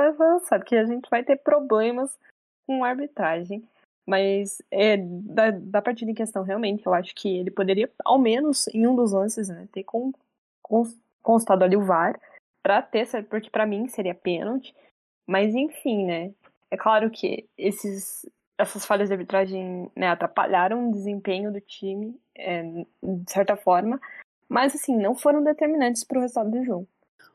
sabe 0.45 0.65
que 0.65 0.75
a 0.75 0.85
gente 0.85 1.09
vai 1.09 1.23
ter 1.23 1.37
problemas 1.37 2.19
com 2.67 2.85
a 2.85 2.89
arbitragem. 2.89 3.67
Mas 4.05 4.61
é, 4.71 4.97
da, 4.97 5.53
da 5.53 5.81
partida 5.81 6.11
em 6.11 6.15
questão, 6.15 6.43
realmente, 6.43 6.85
eu 6.85 6.93
acho 6.93 7.15
que 7.15 7.39
ele 7.39 7.53
poderia, 7.53 7.89
ao 8.05 8.19
menos 8.19 8.67
em 8.69 8.87
um 8.87 8.97
dos 8.97 9.13
lances, 9.13 9.49
né, 9.49 9.69
ter 9.73 9.85
com, 9.85 10.13
com, 10.61 10.83
constado 11.23 11.63
ali 11.63 11.77
o 11.77 11.85
VAR 11.85 12.21
para 12.63 12.83
ter, 12.83 13.07
porque 13.29 13.49
para 13.49 13.67
mim 13.67 13.87
seria 13.87 14.15
pênalti. 14.15 14.75
Mas 15.27 15.55
enfim, 15.55 16.05
né? 16.05 16.35
É 16.73 16.77
claro 16.79 17.11
que 17.11 17.47
esses, 17.59 18.27
essas 18.57 18.87
falhas 18.87 19.11
de 19.11 19.13
arbitragem 19.13 19.93
né, 19.95 20.09
atrapalharam 20.09 20.89
o 20.89 20.91
desempenho 20.91 21.53
do 21.53 21.61
time, 21.61 22.19
é, 22.35 22.63
de 22.63 23.31
certa 23.31 23.59
forma, 23.59 24.01
mas 24.49 24.75
assim, 24.75 24.97
não 24.97 25.15
foram 25.15 25.45
determinantes 25.45 26.03
para 26.03 26.17
o 26.17 26.23
resultado 26.23 26.51
do 26.51 26.65
jogo. 26.65 26.89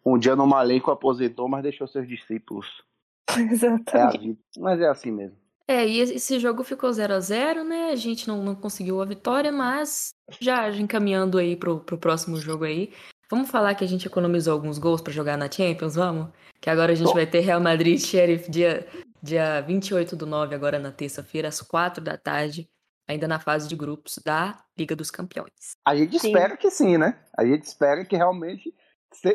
Um 0.03 0.17
dia 0.17 0.35
no 0.35 0.47
Malenco 0.47 0.89
aposentou, 0.89 1.47
mas 1.47 1.61
deixou 1.61 1.87
seus 1.87 2.07
discípulos. 2.07 2.83
Exatamente. 3.37 4.39
É 4.57 4.59
mas 4.59 4.81
é 4.81 4.87
assim 4.87 5.11
mesmo. 5.11 5.37
É, 5.67 5.85
e 5.85 5.99
esse 5.99 6.39
jogo 6.39 6.63
ficou 6.63 6.91
0 6.91 7.13
a 7.13 7.19
0 7.19 7.63
né? 7.63 7.91
A 7.91 7.95
gente 7.95 8.27
não, 8.27 8.41
não 8.41 8.55
conseguiu 8.55 9.01
a 9.01 9.05
vitória, 9.05 9.51
mas 9.51 10.15
já 10.39 10.67
encaminhando 10.71 11.37
aí 11.37 11.55
pro, 11.55 11.81
pro 11.81 11.97
próximo 11.97 12.37
jogo 12.37 12.63
aí. 12.63 12.91
Vamos 13.29 13.51
falar 13.51 13.75
que 13.75 13.83
a 13.83 13.87
gente 13.87 14.07
economizou 14.07 14.53
alguns 14.53 14.79
gols 14.79 15.01
para 15.01 15.13
jogar 15.13 15.37
na 15.37 15.51
Champions, 15.51 15.95
vamos? 15.95 16.29
Que 16.61 16.69
agora 16.69 16.93
a 16.93 16.95
gente 16.95 17.07
Bom. 17.07 17.13
vai 17.13 17.27
ter 17.27 17.41
Real 17.41 17.59
Madrid 17.59 17.99
Sheriff 17.99 18.49
dia, 18.49 18.87
dia 19.21 19.61
28 19.61 20.15
do 20.15 20.25
9, 20.25 20.55
agora 20.55 20.79
na 20.79 20.91
terça-feira, 20.91 21.47
às 21.47 21.61
4 21.61 22.03
da 22.03 22.17
tarde, 22.17 22.69
ainda 23.07 23.27
na 23.27 23.39
fase 23.39 23.67
de 23.67 23.75
grupos 23.75 24.19
da 24.23 24.63
Liga 24.77 24.95
dos 24.95 25.09
Campeões. 25.09 25.77
A 25.85 25.95
gente 25.95 26.19
sim. 26.19 26.27
espera 26.27 26.57
que 26.57 26.69
sim, 26.69 26.97
né? 26.97 27.17
A 27.37 27.45
gente 27.45 27.63
espera 27.63 28.05
que 28.05 28.15
realmente 28.15 28.73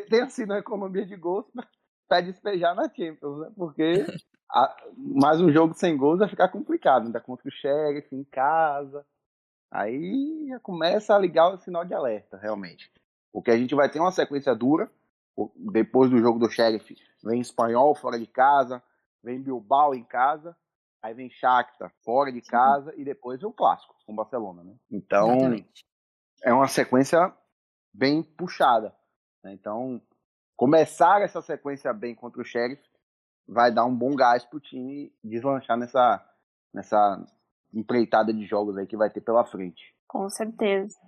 tenha 0.08 0.28
sido 0.28 0.50
uma 0.50 0.58
economia 0.58 1.06
de 1.06 1.16
gols 1.16 1.46
para 2.08 2.20
despejar 2.20 2.74
na 2.74 2.84
Champions, 2.84 3.40
né? 3.40 3.50
Porque 3.56 4.04
a, 4.52 4.76
mais 4.96 5.40
um 5.40 5.50
jogo 5.50 5.74
sem 5.74 5.96
gols 5.96 6.18
vai 6.18 6.28
ficar 6.28 6.48
complicado, 6.48 7.06
ainda 7.06 7.20
contra 7.20 7.48
o 7.48 7.52
Sheriff 7.52 8.14
em 8.14 8.24
casa. 8.24 9.04
Aí 9.70 10.46
já 10.48 10.60
começa 10.60 11.14
a 11.14 11.18
ligar 11.18 11.48
o 11.48 11.58
sinal 11.58 11.84
de 11.84 11.94
alerta, 11.94 12.36
realmente. 12.36 12.92
Porque 13.32 13.50
a 13.50 13.56
gente 13.56 13.74
vai 13.74 13.90
ter 13.90 13.98
uma 13.98 14.12
sequência 14.12 14.54
dura. 14.54 14.90
Depois 15.56 16.10
do 16.10 16.18
jogo 16.18 16.38
do 16.38 16.50
Sheriff, 16.50 16.94
vem 17.24 17.40
Espanhol 17.40 17.94
fora 17.94 18.18
de 18.18 18.26
casa, 18.26 18.82
vem 19.22 19.42
Bilbao 19.42 19.94
em 19.94 20.04
casa, 20.04 20.56
aí 21.02 21.14
vem 21.14 21.30
Shakhtar 21.30 21.92
fora 22.04 22.32
de 22.32 22.40
casa 22.40 22.92
Sim. 22.92 23.00
e 23.00 23.04
depois 23.04 23.40
vem 23.40 23.48
o 23.48 23.52
clássico 23.52 23.94
com 24.06 24.14
Barcelona, 24.14 24.62
né? 24.64 24.74
Então 24.90 25.32
Exatamente. 25.32 25.84
é 26.42 26.52
uma 26.52 26.68
sequência 26.68 27.32
bem 27.92 28.22
puxada. 28.22 28.94
Né? 29.42 29.52
Então 29.52 30.00
começar 30.56 31.22
essa 31.22 31.42
sequência 31.42 31.92
bem 31.92 32.14
contra 32.14 32.40
o 32.40 32.44
Sheriff 32.44 32.82
vai 33.46 33.72
dar 33.72 33.84
um 33.84 33.94
bom 33.94 34.14
gás 34.14 34.44
pro 34.44 34.60
time 34.60 35.12
deslanchar 35.22 35.76
nessa 35.76 36.28
nessa 36.72 37.24
empreitada 37.72 38.32
de 38.32 38.46
jogos 38.46 38.76
aí 38.76 38.86
que 38.86 38.96
vai 38.96 39.10
ter 39.10 39.20
pela 39.20 39.44
frente. 39.44 39.94
Com 40.06 40.28
certeza. 40.28 40.98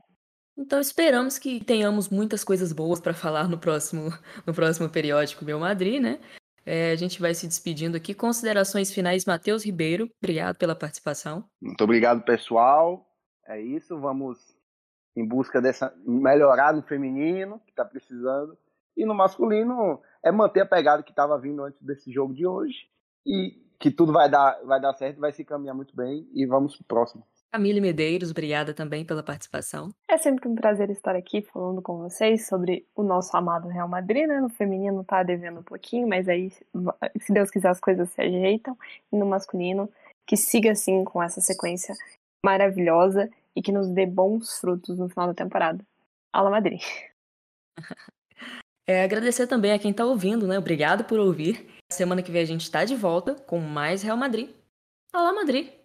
Então 0.57 0.81
esperamos 0.81 1.39
que 1.39 1.63
tenhamos 1.65 2.09
muitas 2.09 2.45
coisas 2.45 2.73
boas 2.73 3.01
para 3.01 3.13
falar 3.13 3.49
no 3.49 3.59
próximo, 3.59 4.11
no 4.47 4.55
próximo 4.55 4.89
periódico 4.89 5.45
Meu 5.45 5.59
Madrid, 5.59 6.01
né? 6.01 6.21
É, 6.67 6.93
a 6.93 6.97
gente 6.97 7.21
vai 7.21 7.35
se 7.35 7.47
despedindo 7.47 7.97
aqui. 7.97 8.15
Considerações 8.15 8.93
finais, 8.93 9.25
Matheus 9.25 9.65
Ribeiro. 9.65 10.11
Obrigado 10.23 10.57
pela 10.57 10.75
participação. 10.75 11.45
Muito 11.61 11.83
obrigado, 11.85 12.25
pessoal. 12.25 13.07
É 13.47 13.61
isso. 13.61 13.99
Vamos 14.01 14.39
em 15.17 15.27
busca 15.27 15.61
dessa 15.61 15.95
melhorar 16.05 16.73
no 16.73 16.83
feminino, 16.83 17.61
que 17.61 17.71
está 17.71 17.85
precisando, 17.85 18.57
e 18.97 19.05
no 19.05 19.15
masculino 19.15 20.01
é 20.25 20.33
manter 20.33 20.61
a 20.61 20.67
pegada 20.67 21.03
que 21.03 21.11
estava 21.11 21.39
vindo 21.39 21.63
antes 21.63 21.81
desse 21.83 22.13
jogo 22.13 22.35
de 22.35 22.47
hoje 22.47 22.89
e 23.27 23.63
que 23.79 23.91
tudo 23.91 24.13
vai 24.13 24.31
dar, 24.31 24.61
vai 24.65 24.81
dar 24.81 24.95
certo, 24.95 25.21
vai 25.21 25.33
se 25.33 25.45
caminhar 25.45 25.75
muito 25.75 25.95
bem 25.95 26.29
e 26.33 26.47
vamos 26.47 26.77
pro 26.77 26.87
próximo. 26.87 27.27
Camille 27.55 27.81
Medeiros, 27.81 28.33
obrigada 28.33 28.75
também 28.75 29.05
pela 29.05 29.23
participação. 29.23 29.95
É 30.09 30.19
sempre 30.19 30.49
um 30.49 30.57
prazer 30.57 30.91
estar 30.91 31.15
aqui 31.15 31.41
falando 31.41 31.81
com 31.81 31.99
vocês 31.99 32.49
sobre 32.49 32.85
o 32.97 33.05
nosso 33.05 33.37
amado 33.37 33.69
Real 33.69 33.87
Madrid, 33.87 34.27
né? 34.27 34.41
No 34.41 34.49
feminino 34.49 35.05
tá 35.05 35.23
devendo 35.23 35.61
um 35.61 35.63
pouquinho, 35.63 36.09
mas 36.09 36.29
aí, 36.29 36.51
se 36.51 37.33
Deus 37.33 37.53
quiser, 37.53 37.69
as 37.69 37.79
coisas 37.79 38.11
se 38.11 38.21
ajeitam. 38.21 38.77
E 39.13 39.17
no 39.17 39.25
masculino, 39.25 39.89
que 40.27 40.37
siga 40.37 40.73
assim 40.73 41.05
com 41.05 41.23
essa 41.23 41.41
sequência 41.41 41.95
maravilhosa 42.45 43.31
e 43.55 43.63
que 43.63 43.71
nos 43.71 43.89
dê 43.89 44.05
bons 44.05 44.59
frutos 44.59 44.99
no 44.99 45.09
final 45.09 45.29
da 45.29 45.35
temporada. 45.35 45.79
Ala 46.33 46.51
Madrid. 46.51 46.83
É, 48.87 49.03
agradecer 49.03 49.47
também 49.47 49.73
a 49.73 49.79
quem 49.79 49.93
está 49.93 50.05
ouvindo, 50.05 50.47
né? 50.47 50.59
Obrigado 50.59 51.05
por 51.05 51.19
ouvir. 51.19 51.67
Semana 51.91 52.23
que 52.23 52.31
vem 52.31 52.43
a 52.43 52.45
gente 52.45 52.65
está 52.65 52.85
de 52.85 52.95
volta 52.95 53.35
com 53.35 53.59
mais 53.59 54.03
Real 54.03 54.15
Madrid. 54.15 54.51
Alá 55.11 55.33
Madrid! 55.33 55.84